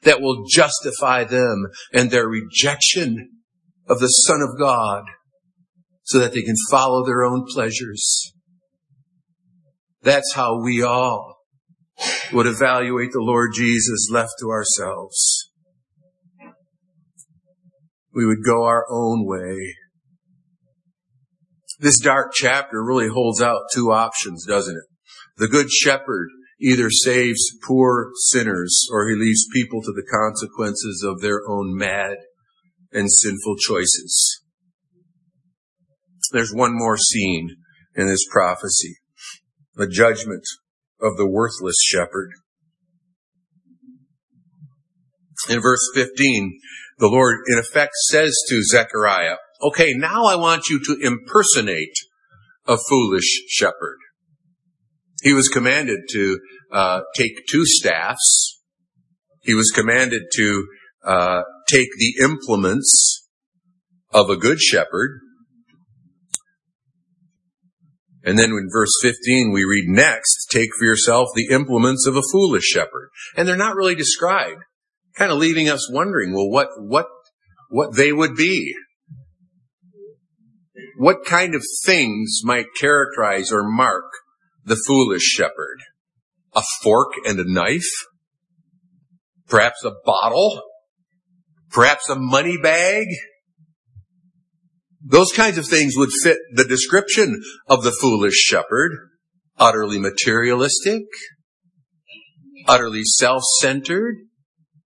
that 0.03 0.21
will 0.21 0.45
justify 0.49 1.25
them 1.25 1.67
and 1.93 2.11
their 2.11 2.29
rejection 2.29 3.31
of 3.89 4.01
the 4.01 4.07
Son 4.07 4.41
of 4.43 4.59
God 4.59 5.05
so 6.05 6.19
that 6.19 6.33
they 6.33 6.43
can 6.43 6.55
follow 6.71 7.05
their 7.05 7.25
own 7.25 7.45
pleasures. 7.53 8.33
That's 10.03 10.35
how 10.35 10.63
we 10.63 10.83
all 10.83 11.37
would 12.33 12.47
evaluate 12.47 13.13
the 13.13 13.21
Lord 13.21 13.51
Jesus 13.55 14.09
left 14.11 14.33
to 14.41 14.49
ourselves. 14.49 15.51
We 18.15 18.25
would 18.27 18.45
go 18.45 18.65
our 18.65 18.87
own 18.91 19.27
way. 19.27 19.75
This 21.81 22.01
dark 22.01 22.33
chapter 22.35 22.83
really 22.83 23.09
holds 23.09 23.41
out 23.41 23.63
two 23.73 23.93
options, 23.93 24.45
doesn't 24.47 24.77
it? 24.77 24.98
The 25.37 25.49
good 25.49 25.71
shepherd 25.71 26.29
either 26.61 26.91
saves 26.91 27.41
poor 27.67 28.11
sinners 28.17 28.87
or 28.91 29.09
he 29.09 29.15
leaves 29.15 29.47
people 29.53 29.81
to 29.83 29.93
the 29.93 30.07
consequences 30.11 31.05
of 31.07 31.21
their 31.21 31.41
own 31.49 31.77
mad 31.77 32.17
and 32.93 33.11
sinful 33.11 33.57
choices. 33.57 34.43
There's 36.33 36.53
one 36.53 36.77
more 36.77 36.97
scene 36.97 37.57
in 37.95 38.07
this 38.07 38.27
prophecy. 38.31 38.97
The 39.75 39.89
judgment 39.89 40.45
of 41.01 41.17
the 41.17 41.29
worthless 41.29 41.77
shepherd. 41.83 42.31
In 45.49 45.61
verse 45.61 45.89
15, 45.95 46.59
the 46.99 47.09
Lord 47.09 47.39
in 47.49 47.59
effect 47.59 47.93
says 48.09 48.37
to 48.49 48.63
Zechariah, 48.63 49.37
okay, 49.63 49.93
now 49.95 50.25
I 50.25 50.35
want 50.35 50.69
you 50.69 50.81
to 50.85 50.99
impersonate 51.01 51.95
a 52.67 52.77
foolish 52.77 53.45
shepherd. 53.49 53.99
He 55.23 55.33
was 55.33 55.49
commanded 55.49 56.01
to 56.13 56.39
uh, 56.73 57.01
take 57.17 57.47
two 57.51 57.65
staffs. 57.65 58.61
He 59.43 59.55
was 59.55 59.73
commanded 59.75 60.23
to 60.37 60.67
uh, 61.05 61.43
take 61.69 61.89
the 61.99 62.23
implements 62.23 63.27
of 64.13 64.31
a 64.31 64.37
good 64.37 64.61
shepherd. 64.61 65.21
And 68.25 68.39
then 68.39 68.51
in 68.51 68.69
verse 68.73 68.93
15 69.03 69.53
we 69.53 69.65
read 69.65 69.87
next, 69.89 70.49
take 70.51 70.71
for 70.79 70.85
yourself 70.85 71.29
the 71.35 71.49
implements 71.51 72.07
of 72.07 72.17
a 72.17 72.23
foolish 72.33 72.65
shepherd. 72.65 73.09
And 73.37 73.49
they're 73.49 73.57
not 73.57 73.77
really 73.77 73.95
described, 73.95 74.61
kind 75.17 75.33
of 75.33 75.39
leaving 75.39 75.69
us 75.69 75.91
wondering, 75.91 76.35
well, 76.35 76.51
what, 76.51 76.69
what, 76.79 77.07
what 77.71 77.97
they 77.97 78.13
would 78.13 78.35
be. 78.35 78.75
what 80.99 81.25
kind 81.25 81.55
of 81.55 81.63
things 81.87 82.41
might 82.45 82.67
characterize 82.79 83.53
or 83.53 83.63
mark 83.63 84.11
the 84.69 84.83
foolish 84.87 85.23
shepherd? 85.23 85.79
A 86.55 86.63
fork 86.83 87.13
and 87.27 87.39
a 87.39 87.51
knife? 87.51 87.91
Perhaps 89.49 89.85
a 89.85 89.93
bottle? 90.05 90.63
Perhaps 91.71 92.09
a 92.09 92.17
money 92.17 92.59
bag? 92.63 93.07
Those 95.05 95.33
kinds 95.33 95.59
of 95.59 95.67
things 95.67 95.95
would 95.97 96.11
fit 96.23 96.39
the 96.53 96.65
description 96.65 97.43
of 97.67 97.83
the 97.83 97.97
foolish 98.01 98.37
shepherd. 98.37 98.93
Utterly 99.59 99.99
materialistic, 99.99 101.03
utterly 102.69 103.03
self-centered, 103.03 104.15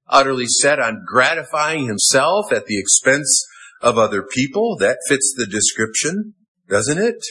utterly 0.09 0.47
set 0.47 0.79
on 0.79 1.05
gratifying 1.07 1.87
himself 1.87 2.51
at 2.53 2.65
the 2.67 2.79
expense 2.79 3.45
of 3.83 3.99
other 3.99 4.23
people. 4.23 4.77
That 4.79 4.99
fits 5.09 5.35
the 5.37 5.47
description, 5.47 6.35
doesn't 6.69 6.99
it? 6.99 7.23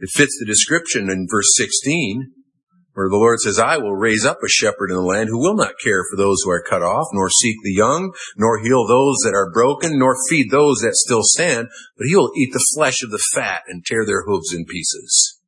It 0.00 0.10
fits 0.14 0.36
the 0.38 0.46
description 0.46 1.10
in 1.10 1.26
verse 1.30 1.52
16 1.56 2.32
where 2.96 3.10
the 3.10 3.16
Lord 3.16 3.40
says, 3.40 3.58
I 3.58 3.76
will 3.76 3.94
raise 3.94 4.24
up 4.24 4.38
a 4.42 4.48
shepherd 4.48 4.88
in 4.88 4.96
the 4.96 5.02
land 5.02 5.28
who 5.28 5.38
will 5.38 5.54
not 5.54 5.74
care 5.84 6.02
for 6.10 6.16
those 6.16 6.38
who 6.42 6.50
are 6.50 6.64
cut 6.66 6.80
off, 6.80 7.08
nor 7.12 7.28
seek 7.28 7.56
the 7.62 7.74
young, 7.74 8.14
nor 8.38 8.58
heal 8.58 8.86
those 8.86 9.16
that 9.22 9.34
are 9.34 9.52
broken, 9.52 9.98
nor 9.98 10.16
feed 10.30 10.50
those 10.50 10.78
that 10.78 10.94
still 10.94 11.20
stand, 11.22 11.68
but 11.98 12.06
he 12.06 12.16
will 12.16 12.32
eat 12.38 12.54
the 12.54 12.64
flesh 12.74 13.02
of 13.02 13.10
the 13.10 13.22
fat 13.34 13.64
and 13.68 13.84
tear 13.84 14.06
their 14.06 14.22
hooves 14.24 14.50
in 14.50 14.64
pieces. 14.64 15.38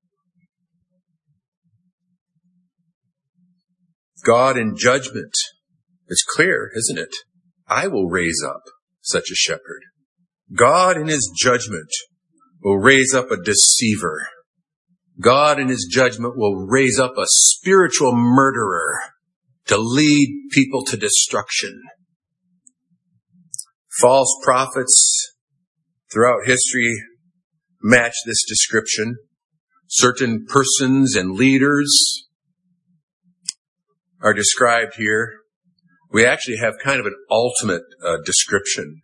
God 4.27 4.59
in 4.59 4.77
judgment. 4.77 5.33
It's 6.07 6.25
clear, 6.25 6.71
isn't 6.77 6.99
it? 6.99 7.15
I 7.67 7.87
will 7.87 8.11
raise 8.11 8.45
up 8.47 8.65
such 9.01 9.31
a 9.31 9.35
shepherd. 9.35 9.85
God 10.55 10.99
in 10.99 11.07
his 11.07 11.33
judgment 11.35 11.89
will 12.63 12.77
raise 12.77 13.15
up 13.15 13.31
a 13.31 13.43
deceiver 13.43 14.29
God 15.21 15.59
in 15.59 15.69
his 15.69 15.89
judgment 15.91 16.37
will 16.37 16.67
raise 16.67 16.99
up 16.99 17.19
a 17.19 17.27
spiritual 17.27 18.13
murderer 18.15 19.01
to 19.67 19.77
lead 19.77 20.49
people 20.53 20.85
to 20.85 20.97
destruction. 20.97 21.83
False 24.01 24.33
prophets 24.45 25.35
throughout 26.13 26.47
history 26.47 27.03
match 27.83 28.15
this 28.27 28.45
description. 28.49 29.17
Certain 29.89 30.47
persons 30.47 31.17
and 31.17 31.33
leaders 31.33 32.29
are 34.23 34.35
described 34.35 34.95
here. 34.97 35.41
We 36.13 36.25
actually 36.25 36.59
have 36.59 36.75
kind 36.83 37.01
of 37.01 37.07
an 37.07 37.17
ultimate 37.31 37.83
uh, 38.05 38.19
description 38.25 39.01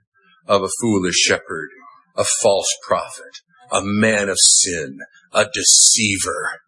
of 0.47 0.63
a 0.63 0.69
foolish 0.81 1.17
shepherd, 1.17 1.71
a 2.17 2.25
false 2.43 2.69
prophet, 2.87 3.41
a 3.73 3.81
man 3.83 4.29
of 4.29 4.37
sin, 4.39 4.99
a 5.35 5.47
deceiver 5.53 6.61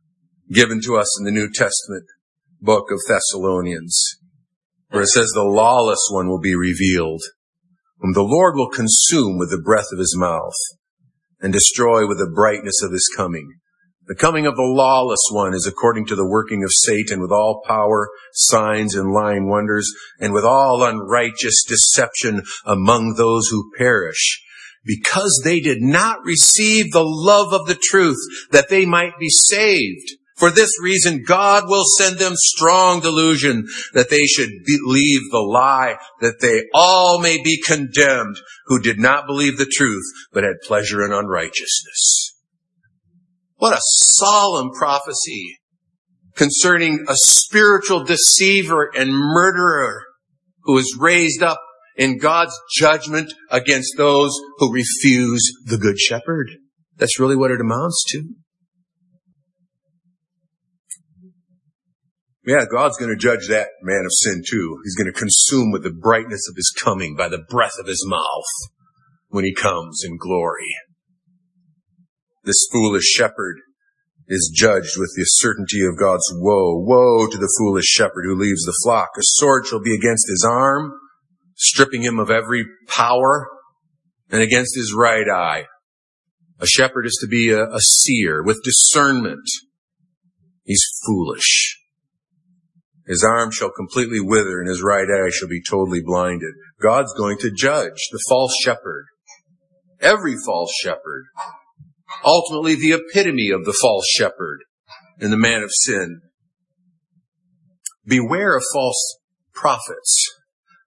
given 0.53 0.81
to 0.83 0.97
us 0.97 1.19
in 1.19 1.25
the 1.25 1.31
New 1.31 1.49
Testament 1.53 2.05
book 2.61 2.91
of 2.91 2.99
Thessalonians, 3.09 4.17
where 4.91 5.03
it 5.03 5.09
says 5.09 5.31
the 5.35 5.45
lawless 5.45 6.09
one 6.11 6.29
will 6.29 6.41
be 6.41 6.55
revealed, 6.57 7.23
whom 7.99 8.13
the 8.13 8.23
Lord 8.23 8.57
will 8.57 8.71
consume 8.71 9.39
with 9.39 9.51
the 9.51 9.63
breath 9.63 9.87
of 9.93 9.99
his 9.99 10.17
mouth 10.19 10.55
and 11.41 11.53
destroy 11.53 12.09
with 12.09 12.19
the 12.19 12.33
brightness 12.35 12.83
of 12.83 12.93
his 12.93 13.09
coming. 13.17 13.55
The 14.09 14.17
coming 14.17 14.47
of 14.47 14.57
the 14.57 14.63
lawless 14.63 15.29
one 15.31 15.55
is 15.55 15.67
according 15.67 16.07
to 16.07 16.17
the 16.17 16.29
working 16.29 16.63
of 16.63 16.71
Satan 16.73 17.21
with 17.21 17.33
all 17.33 17.63
power, 17.67 18.09
signs, 18.33 18.95
and 18.95 19.13
lying 19.13 19.49
wonders, 19.49 19.93
and 20.21 20.33
with 20.33 20.45
all 20.45 20.83
unrighteous 20.83 21.65
deception 21.69 22.43
among 22.65 23.15
those 23.15 23.49
who 23.49 23.71
perish 23.77 24.43
because 24.87 25.41
they 25.45 25.61
did 25.61 25.83
not 25.83 26.25
receive 26.25 26.93
the 26.93 27.05
love 27.05 27.53
of 27.53 27.67
the 27.67 27.79
truth 27.81 28.19
that 28.53 28.69
they 28.69 28.87
might 28.87 29.19
be 29.19 29.29
saved. 29.29 30.13
For 30.37 30.51
this 30.51 30.71
reason, 30.83 31.25
God 31.27 31.65
will 31.67 31.85
send 31.99 32.19
them 32.19 32.35
strong 32.37 33.01
delusion 33.01 33.67
that 33.95 34.11
they 34.11 34.25
should 34.25 34.51
believe 34.67 35.31
the 35.31 35.39
lie, 35.39 35.97
that 36.21 36.41
they 36.43 36.65
all 36.75 37.21
may 37.21 37.43
be 37.43 37.63
condemned 37.63 38.37
who 38.67 38.79
did 38.79 38.99
not 38.99 39.27
believe 39.27 39.57
the 39.57 39.71
truth, 39.71 40.05
but 40.33 40.45
had 40.45 40.61
pleasure 40.63 41.03
in 41.03 41.13
unrighteousness. 41.13 42.35
What 43.57 43.73
a 43.73 43.81
solemn 43.81 44.73
prophecy 44.73 45.57
concerning 46.35 47.07
a 47.09 47.15
spiritual 47.17 48.05
deceiver 48.05 48.91
and 48.95 49.11
murderer 49.11 50.05
who 50.65 50.77
is 50.77 50.99
raised 51.01 51.43
up 51.43 51.59
in 51.97 52.19
God's 52.19 52.53
judgment 52.77 53.33
against 53.51 53.95
those 53.97 54.39
who 54.59 54.73
refuse 54.73 55.43
the 55.65 55.79
good 55.79 55.99
shepherd. 55.99 56.51
That's 56.97 57.19
really 57.19 57.37
what 57.37 57.51
it 57.51 57.61
amounts 57.61 58.05
to. 58.11 58.23
Yeah, 62.47 62.65
God's 62.71 62.97
going 62.97 63.11
to 63.11 63.17
judge 63.17 63.49
that 63.49 63.69
man 63.83 64.03
of 64.05 64.13
sin 64.13 64.43
too. 64.49 64.79
He's 64.85 64.95
going 64.95 65.13
to 65.13 65.19
consume 65.19 65.73
with 65.73 65.83
the 65.83 65.91
brightness 65.91 66.49
of 66.49 66.55
his 66.55 66.73
coming 66.79 67.17
by 67.17 67.29
the 67.29 67.45
breath 67.49 67.75
of 67.81 67.89
his 67.89 68.05
mouth 68.07 68.71
when 69.29 69.45
he 69.45 69.53
comes 69.53 70.03
in 70.07 70.17
glory. 70.17 70.77
This 72.45 72.69
foolish 72.73 73.05
shepherd 73.05 73.57
is 74.29 74.53
judged 74.55 74.97
with 74.97 75.13
the 75.17 75.25
certainty 75.25 75.85
of 75.85 75.99
God's 75.99 76.27
woe. 76.37 76.79
Woe 76.87 77.27
to 77.27 77.37
the 77.37 77.53
foolish 77.59 77.87
shepherd 77.87 78.25
who 78.25 78.37
leaves 78.37 78.63
the 78.65 78.79
flock. 78.85 79.09
A 79.17 79.23
sword 79.23 79.67
shall 79.67 79.81
be 79.81 79.95
against 79.95 80.29
his 80.29 80.47
arm 80.49 80.93
stripping 81.57 82.03
him 82.03 82.19
of 82.19 82.31
every 82.31 82.65
power 82.87 83.49
and 84.31 84.43
against 84.43 84.77
his 84.77 84.95
right 84.97 85.29
eye. 85.29 85.67
A 86.61 86.67
shepherd 86.67 87.07
is 87.07 87.19
to 87.21 87.27
be 87.27 87.51
a, 87.51 87.65
a 87.65 87.81
seer 87.81 88.43
with 88.43 88.63
discernment. 88.63 89.49
He's 90.65 90.85
foolish. 91.05 91.79
His 93.07 93.25
arm 93.25 93.51
shall 93.53 93.71
completely 93.71 94.21
wither 94.21 94.59
and 94.61 94.69
his 94.69 94.83
right 94.83 95.07
eye 95.07 95.31
shall 95.31 95.49
be 95.49 95.63
totally 95.63 96.01
blinded. 96.05 96.55
God's 96.81 97.15
going 97.15 97.39
to 97.39 97.53
judge 97.53 98.09
the 98.11 98.23
false 98.29 98.55
shepherd. 98.63 99.07
Every 100.01 100.35
false 100.45 100.73
shepherd. 100.83 101.27
Ultimately 102.25 102.75
the 102.75 102.93
epitome 102.93 103.51
of 103.51 103.65
the 103.65 103.77
false 103.81 104.07
shepherd 104.09 104.61
and 105.21 105.33
the 105.33 105.37
man 105.37 105.63
of 105.63 105.71
sin. 105.73 106.21
Beware 108.05 108.57
of 108.57 108.65
false 108.73 109.19
prophets. 109.55 110.36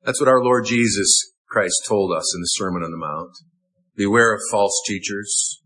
That's 0.09 0.19
what 0.19 0.27
our 0.27 0.43
Lord 0.43 0.65
Jesus 0.65 1.35
Christ 1.47 1.83
told 1.87 2.11
us 2.11 2.33
in 2.35 2.41
the 2.41 2.47
Sermon 2.47 2.81
on 2.81 2.89
the 2.89 2.97
Mount. 2.97 3.29
Beware 3.95 4.33
of 4.33 4.41
false 4.49 4.81
teachers. 4.87 5.61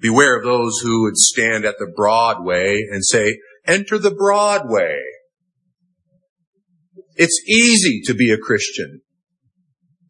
Beware 0.00 0.36
of 0.36 0.42
those 0.42 0.80
who 0.82 1.04
would 1.04 1.16
stand 1.16 1.64
at 1.64 1.76
the 1.78 1.86
broad 1.94 2.44
way 2.44 2.84
and 2.90 3.04
say, 3.04 3.38
enter 3.68 3.98
the 3.98 4.10
broad 4.10 4.68
way. 4.68 4.96
It's 7.14 7.40
easy 7.48 8.00
to 8.06 8.14
be 8.14 8.32
a 8.32 8.36
Christian. 8.36 9.02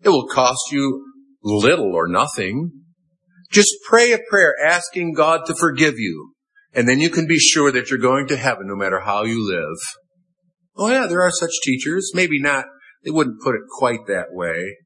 It 0.00 0.08
will 0.08 0.26
cost 0.26 0.72
you 0.72 1.04
little 1.42 1.94
or 1.94 2.08
nothing. 2.08 2.70
Just 3.50 3.68
pray 3.86 4.12
a 4.12 4.18
prayer 4.30 4.54
asking 4.64 5.12
God 5.12 5.44
to 5.44 5.54
forgive 5.54 5.98
you. 5.98 6.32
And 6.72 6.88
then 6.88 7.00
you 7.00 7.10
can 7.10 7.26
be 7.26 7.38
sure 7.38 7.70
that 7.70 7.90
you're 7.90 7.98
going 7.98 8.28
to 8.28 8.36
heaven 8.38 8.66
no 8.66 8.76
matter 8.76 9.00
how 9.00 9.24
you 9.24 9.46
live. 9.46 9.76
Oh 10.82 10.88
yeah, 10.88 11.06
there 11.06 11.22
are 11.22 11.30
such 11.30 11.52
teachers. 11.62 12.10
Maybe 12.12 12.40
not, 12.40 12.64
they 13.04 13.12
wouldn't 13.12 13.40
put 13.40 13.54
it 13.54 13.60
quite 13.70 14.08
that 14.08 14.32
way. 14.32 14.78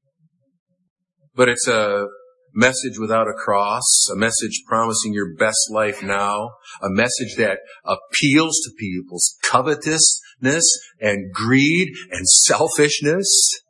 But 1.34 1.48
it's 1.48 1.66
a 1.66 2.04
message 2.52 2.98
without 2.98 3.28
a 3.28 3.32
cross, 3.32 4.06
a 4.12 4.14
message 4.14 4.62
promising 4.68 5.14
your 5.14 5.34
best 5.36 5.70
life 5.70 6.02
now, 6.02 6.50
a 6.82 6.90
message 6.90 7.36
that 7.38 7.60
appeals 7.86 8.60
to 8.64 8.72
people's 8.78 9.38
covetousness 9.42 10.64
and 11.00 11.32
greed 11.32 11.94
and 12.10 12.28
selfishness. 12.28 13.62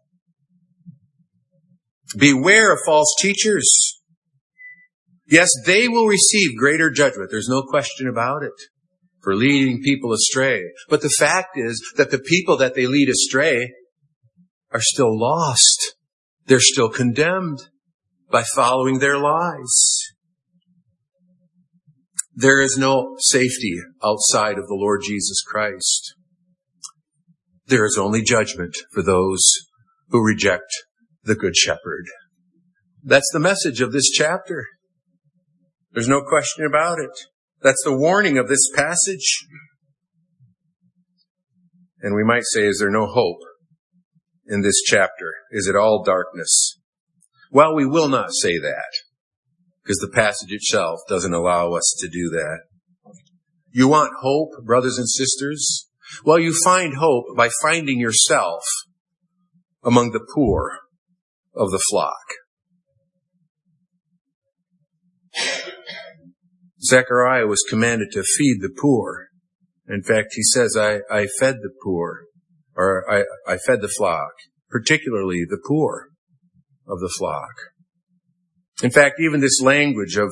Beware 2.18 2.72
of 2.72 2.80
false 2.84 3.14
teachers. 3.20 3.70
Yes, 5.28 5.48
they 5.64 5.86
will 5.86 6.09
receive 6.09 6.59
greater 6.59 6.90
judgment. 6.90 7.30
There's 7.30 7.48
no 7.48 7.62
question 7.62 8.09
about 8.09 8.42
it 8.42 8.51
for 9.27 9.35
leading 9.35 9.83
people 9.83 10.12
astray. 10.12 10.62
But 10.89 11.03
the 11.03 11.12
fact 11.18 11.57
is 11.57 11.83
that 11.97 12.12
the 12.12 12.20
people 12.20 12.57
that 12.59 12.77
they 12.77 12.87
lead 12.87 13.09
astray 13.09 13.72
are 14.72 14.81
still 14.81 15.18
lost. 15.18 15.97
They're 16.45 16.61
still 16.61 16.89
condemned 16.89 17.59
by 18.31 18.45
following 18.55 19.01
their 19.01 19.18
lies. 19.18 19.99
There 22.37 22.61
is 22.61 22.79
no 22.79 23.16
safety 23.18 23.74
outside 24.01 24.59
of 24.59 24.68
the 24.68 24.77
Lord 24.79 25.01
Jesus 25.05 25.43
Christ. 25.43 26.14
There 27.66 27.85
is 27.85 27.99
only 27.99 28.22
judgment 28.22 28.77
for 28.93 29.03
those 29.03 29.43
who 30.11 30.24
reject 30.24 30.70
the 31.24 31.35
Good 31.35 31.57
Shepherd. 31.57 32.05
That's 33.03 33.31
the 33.33 33.41
message 33.41 33.81
of 33.81 33.91
this 33.91 34.09
chapter. 34.09 34.66
There's 35.91 36.09
no 36.09 36.22
question 36.22 36.64
about 36.64 37.01
it. 37.01 37.27
That's 37.62 37.82
the 37.84 37.96
warning 37.96 38.38
of 38.38 38.48
this 38.48 38.70
passage. 38.74 39.46
And 42.00 42.14
we 42.14 42.22
might 42.24 42.44
say, 42.44 42.66
is 42.66 42.78
there 42.78 42.90
no 42.90 43.07
hope 43.07 43.40
in 44.46 44.62
this 44.62 44.82
chapter? 44.82 45.34
Is 45.50 45.66
it 45.66 45.74
all 45.74 46.04
darkness? 46.04 46.78
Well, 47.50 47.74
we 47.74 47.86
will 47.86 48.09
not 48.09 48.28
say 48.32 48.59
that. 48.59 48.90
because 49.86 49.98
the 49.98 50.09
passage 50.12 50.50
itself 50.50 50.98
doesn't 51.09 51.32
allow 51.32 51.72
us 51.72 51.96
to 52.00 52.09
do 52.09 52.28
that. 52.30 52.59
You 53.70 53.86
want 53.86 54.14
hope, 54.20 54.64
brothers 54.64 54.98
and 54.98 55.09
sisters? 55.09 55.88
Well, 56.24 56.40
you 56.40 56.52
find 56.64 56.96
hope 56.96 57.26
by 57.36 57.50
finding 57.62 58.00
yourself 58.00 58.62
among 59.84 60.11
the 60.11 60.26
poor 60.34 60.78
of 61.54 61.70
the 61.70 61.82
flock. 61.90 62.16
Zechariah 66.87 67.47
was 67.47 67.64
commanded 67.68 68.11
to 68.12 68.22
feed 68.22 68.59
the 68.61 68.74
poor. 68.80 69.28
In 69.89 70.03
fact, 70.03 70.28
he 70.32 70.43
says, 70.43 70.76
I, 70.78 71.01
I 71.11 71.26
fed 71.39 71.57
the 71.57 71.72
poor, 71.82 72.24
or 72.74 73.05
I, 73.11 73.24
I 73.47 73.57
fed 73.59 73.80
the 73.80 73.93
flock, 73.97 74.32
particularly 74.70 75.45
the 75.49 75.61
poor 75.66 76.09
of 76.87 77.01
the 77.01 77.12
flock. 77.18 77.53
In 78.82 78.91
fact, 78.91 79.16
even 79.20 79.41
this 79.41 79.61
language 79.62 80.16
of, 80.16 80.30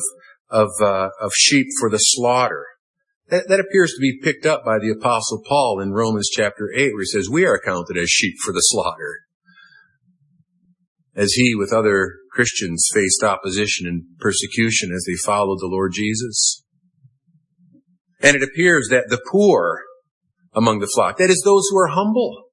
of, 0.50 0.68
uh, 0.80 1.10
of 1.20 1.32
sheep 1.34 1.66
for 1.80 1.88
the 1.88 1.98
slaughter, 1.98 2.66
that, 3.28 3.48
that 3.48 3.60
appears 3.60 3.92
to 3.94 4.00
be 4.00 4.20
picked 4.22 4.44
up 4.44 4.64
by 4.64 4.78
the 4.78 4.90
apostle 4.90 5.42
Paul 5.46 5.80
in 5.80 5.92
Romans 5.92 6.28
chapter 6.30 6.70
8, 6.74 6.92
where 6.92 7.02
he 7.02 7.06
says, 7.06 7.30
we 7.30 7.46
are 7.46 7.60
counted 7.64 7.96
as 7.96 8.10
sheep 8.10 8.34
for 8.44 8.52
the 8.52 8.60
slaughter. 8.60 9.20
As 11.16 11.32
he 11.32 11.54
with 11.54 11.72
other 11.72 12.14
Christians 12.32 12.88
faced 12.92 13.22
opposition 13.22 13.86
and 13.86 14.02
persecution 14.18 14.90
as 14.94 15.04
they 15.06 15.14
followed 15.24 15.58
the 15.60 15.68
Lord 15.68 15.92
Jesus. 15.92 16.64
And 18.20 18.36
it 18.36 18.42
appears 18.42 18.88
that 18.90 19.04
the 19.08 19.20
poor 19.30 19.82
among 20.54 20.80
the 20.80 20.90
flock, 20.94 21.18
that 21.18 21.30
is 21.30 21.42
those 21.44 21.64
who 21.70 21.78
are 21.78 21.88
humble, 21.88 22.44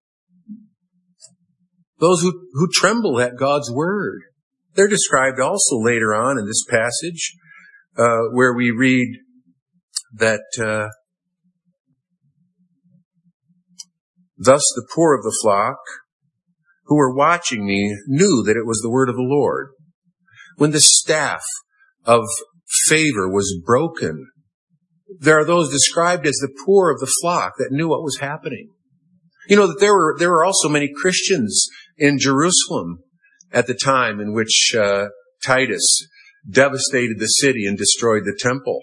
those 1.99 2.22
who, 2.22 2.47
who 2.53 2.68
tremble 2.72 3.20
at 3.20 3.38
God's 3.38 3.72
word, 3.72 4.22
they're 4.76 4.88
described 4.88 5.39
also 5.39 5.78
later 5.78 6.14
on 6.14 6.38
in 6.38 6.45
this 6.45 6.64
passage, 6.70 7.36
uh, 7.97 8.30
where 8.32 8.53
we 8.53 8.72
read 8.72 9.18
that 10.14 10.41
uh, 10.59 10.89
thus 14.38 14.64
the 14.76 14.88
poor 14.93 15.16
of 15.16 15.24
the 15.24 15.38
flock 15.41 15.78
who 16.92 16.98
were 16.98 17.16
watching 17.16 17.66
me 17.66 17.96
knew 18.06 18.44
that 18.46 18.58
it 18.58 18.68
was 18.68 18.82
the 18.84 18.89
word 18.89 19.08
of 19.08 19.16
the 19.16 19.22
Lord. 19.22 19.70
When 20.58 20.72
the 20.72 20.82
staff 20.82 21.42
of 22.04 22.26
favor 22.89 23.30
was 23.30 23.58
broken, 23.66 24.28
there 25.18 25.39
are 25.39 25.46
those 25.46 25.72
described 25.72 26.28
as 26.28 26.36
the 26.36 26.54
poor 26.66 26.92
of 26.92 27.00
the 27.00 27.12
flock 27.22 27.54
that 27.60 27.72
knew 27.72 27.88
what 27.88 28.04
was 28.04 28.18
happening. 28.20 28.72
You 29.48 29.56
know 29.56 29.68
that 29.68 29.80
there 29.80 29.94
were 29.94 30.18
there 30.20 30.32
were 30.32 30.44
also 30.44 30.68
many 30.68 30.92
Christians 30.94 31.66
in 31.98 32.20
Jerusalem 32.20 32.98
at 33.54 33.68
the 33.68 33.74
time 33.74 34.20
in 34.20 34.34
which 34.34 34.76
uh, 34.78 35.06
Titus 35.46 36.06
devastated 36.50 37.20
the 37.20 37.28
city 37.28 37.66
and 37.66 37.78
destroyed 37.78 38.24
the 38.26 38.38
temple. 38.38 38.82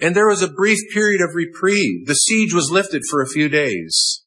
And 0.00 0.14
there 0.14 0.28
was 0.28 0.40
a 0.40 0.48
brief 0.48 0.78
period 0.94 1.20
of 1.20 1.34
reprieve. 1.34 2.06
The 2.06 2.14
siege 2.14 2.54
was 2.54 2.70
lifted 2.70 3.02
for 3.10 3.20
a 3.20 3.28
few 3.28 3.50
days. 3.50 4.24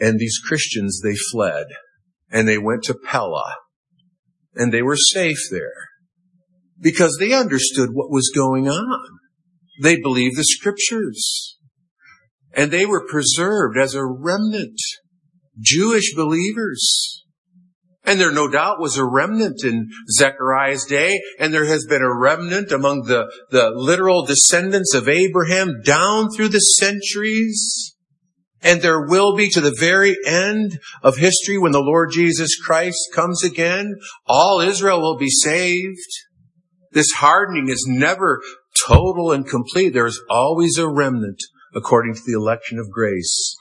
And 0.00 0.18
these 0.18 0.38
Christians, 0.42 1.02
they 1.04 1.16
fled 1.30 1.66
and 2.36 2.46
they 2.46 2.58
went 2.58 2.82
to 2.82 2.92
Pella 2.92 3.54
and 4.54 4.70
they 4.70 4.82
were 4.82 4.96
safe 4.96 5.48
there 5.50 5.88
because 6.78 7.16
they 7.18 7.32
understood 7.32 7.88
what 7.94 8.10
was 8.10 8.30
going 8.34 8.68
on. 8.68 9.00
They 9.80 9.98
believed 9.98 10.36
the 10.36 10.44
scriptures 10.44 11.56
and 12.52 12.70
they 12.70 12.84
were 12.84 13.06
preserved 13.08 13.78
as 13.78 13.94
a 13.94 14.04
remnant, 14.04 14.78
Jewish 15.58 16.14
believers. 16.14 17.22
And 18.04 18.20
there 18.20 18.30
no 18.30 18.48
doubt 18.48 18.80
was 18.80 18.98
a 18.98 19.04
remnant 19.04 19.64
in 19.64 19.88
Zechariah's 20.10 20.84
day, 20.84 21.18
and 21.40 21.54
there 21.54 21.64
has 21.64 21.86
been 21.88 22.02
a 22.02 22.14
remnant 22.14 22.70
among 22.70 23.04
the, 23.04 23.32
the 23.50 23.70
literal 23.74 24.26
descendants 24.26 24.94
of 24.94 25.08
Abraham 25.08 25.80
down 25.82 26.28
through 26.30 26.48
the 26.48 26.60
centuries. 26.60 27.95
And 28.66 28.82
there 28.82 29.06
will 29.06 29.36
be 29.36 29.48
to 29.50 29.60
the 29.60 29.76
very 29.78 30.16
end 30.26 30.80
of 31.00 31.18
history 31.18 31.56
when 31.56 31.70
the 31.70 31.80
Lord 31.80 32.10
Jesus 32.12 32.60
Christ 32.60 32.98
comes 33.14 33.44
again, 33.44 33.94
all 34.26 34.60
Israel 34.60 35.00
will 35.00 35.16
be 35.16 35.30
saved. 35.30 36.00
This 36.90 37.12
hardening 37.12 37.68
is 37.68 37.86
never 37.88 38.40
total 38.88 39.30
and 39.30 39.46
complete. 39.46 39.90
There 39.90 40.06
is 40.06 40.20
always 40.28 40.78
a 40.78 40.88
remnant 40.88 41.38
according 41.76 42.14
to 42.14 42.22
the 42.26 42.36
election 42.36 42.80
of 42.80 42.90
grace. 42.90 43.54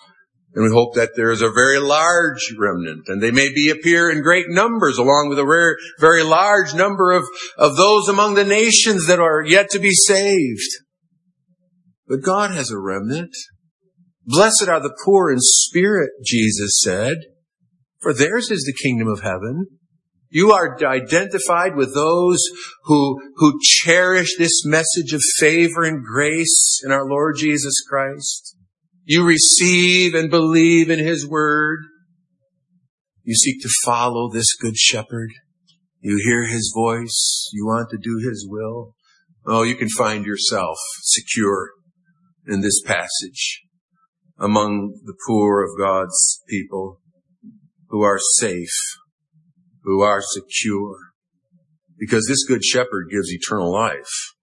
And 0.55 0.63
we 0.63 0.71
hope 0.71 0.95
that 0.95 1.11
there 1.15 1.29
is 1.29 1.41
a 1.43 1.51
very 1.51 1.79
large 1.79 2.55
remnant 2.57 3.03
and 3.07 3.21
they 3.21 3.31
may 3.31 3.53
be 3.53 3.69
appear 3.69 4.09
in 4.09 4.23
great 4.23 4.47
numbers 4.49 4.97
along 4.97 5.27
with 5.29 5.37
a 5.37 5.43
very, 5.43 5.75
very 5.99 6.23
large 6.23 6.73
number 6.73 7.11
of, 7.11 7.25
of 7.59 7.75
those 7.75 8.07
among 8.07 8.33
the 8.33 8.45
nations 8.45 9.05
that 9.05 9.19
are 9.19 9.43
yet 9.45 9.69
to 9.69 9.79
be 9.79 9.91
saved. 9.91 10.71
But 12.07 12.23
God 12.23 12.51
has 12.51 12.71
a 12.71 12.79
remnant. 12.79 13.35
Blessed 14.25 14.67
are 14.67 14.79
the 14.79 14.97
poor 15.05 15.31
in 15.31 15.37
spirit, 15.39 16.09
Jesus 16.25 16.79
said, 16.83 17.17
for 18.01 18.13
theirs 18.13 18.49
is 18.49 18.63
the 18.63 18.73
kingdom 18.83 19.07
of 19.07 19.21
heaven. 19.21 19.67
You 20.29 20.51
are 20.51 20.77
identified 20.83 21.75
with 21.75 21.93
those 21.93 22.39
who, 22.85 23.21
who 23.35 23.59
cherish 23.61 24.35
this 24.37 24.65
message 24.65 25.13
of 25.13 25.21
favor 25.37 25.83
and 25.83 26.03
grace 26.03 26.81
in 26.83 26.91
our 26.91 27.07
Lord 27.07 27.35
Jesus 27.37 27.75
Christ. 27.87 28.57
You 29.05 29.23
receive 29.23 30.15
and 30.15 30.31
believe 30.31 30.89
in 30.89 30.99
His 30.99 31.27
Word. 31.27 31.79
You 33.23 33.35
seek 33.35 33.61
to 33.61 33.69
follow 33.85 34.29
this 34.31 34.55
Good 34.55 34.75
Shepherd. 34.75 35.29
You 35.99 36.19
hear 36.23 36.47
His 36.47 36.73
voice. 36.75 37.49
You 37.53 37.65
want 37.65 37.89
to 37.91 37.97
do 37.97 38.27
His 38.27 38.47
will. 38.49 38.95
Oh, 39.45 39.61
you 39.61 39.75
can 39.75 39.89
find 39.89 40.25
yourself 40.25 40.77
secure 41.03 41.69
in 42.47 42.61
this 42.61 42.81
passage 42.81 43.64
among 44.37 44.99
the 45.05 45.15
poor 45.27 45.63
of 45.63 45.77
God's 45.77 46.41
people 46.47 46.99
who 47.89 48.01
are 48.01 48.19
safe, 48.19 48.75
who 49.83 50.01
are 50.01 50.21
secure, 50.21 50.97
because 51.97 52.25
this 52.27 52.45
good 52.45 52.63
shepherd 52.63 53.07
gives 53.09 53.31
eternal 53.31 53.71
life 53.71 54.33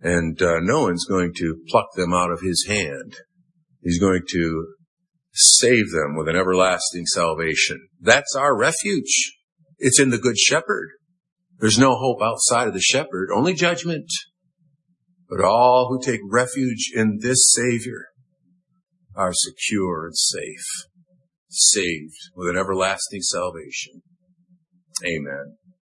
and 0.00 0.40
uh, 0.40 0.60
no 0.60 0.82
one's 0.82 1.04
going 1.04 1.32
to 1.36 1.62
pluck 1.68 1.88
them 1.94 2.12
out 2.12 2.30
of 2.30 2.40
his 2.40 2.66
hand. 2.66 3.16
He's 3.82 4.00
going 4.00 4.22
to 4.30 4.74
save 5.32 5.90
them 5.90 6.16
with 6.16 6.28
an 6.28 6.36
everlasting 6.36 7.06
salvation. 7.06 7.88
That's 8.00 8.34
our 8.34 8.56
refuge. 8.56 9.32
It's 9.78 10.00
in 10.00 10.10
the 10.10 10.18
good 10.18 10.38
shepherd. 10.38 10.90
There's 11.58 11.78
no 11.78 11.96
hope 11.96 12.22
outside 12.22 12.68
of 12.68 12.74
the 12.74 12.80
shepherd, 12.80 13.28
only 13.34 13.54
judgment. 13.54 14.10
But 15.28 15.44
all 15.44 15.88
who 15.88 16.04
take 16.04 16.20
refuge 16.28 16.90
in 16.94 17.18
this 17.20 17.52
Savior 17.54 18.06
are 19.14 19.32
secure 19.32 20.06
and 20.06 20.16
safe, 20.16 20.88
saved 21.48 22.16
with 22.34 22.48
an 22.48 22.56
everlasting 22.56 23.22
salvation. 23.22 24.02
Amen. 25.04 25.56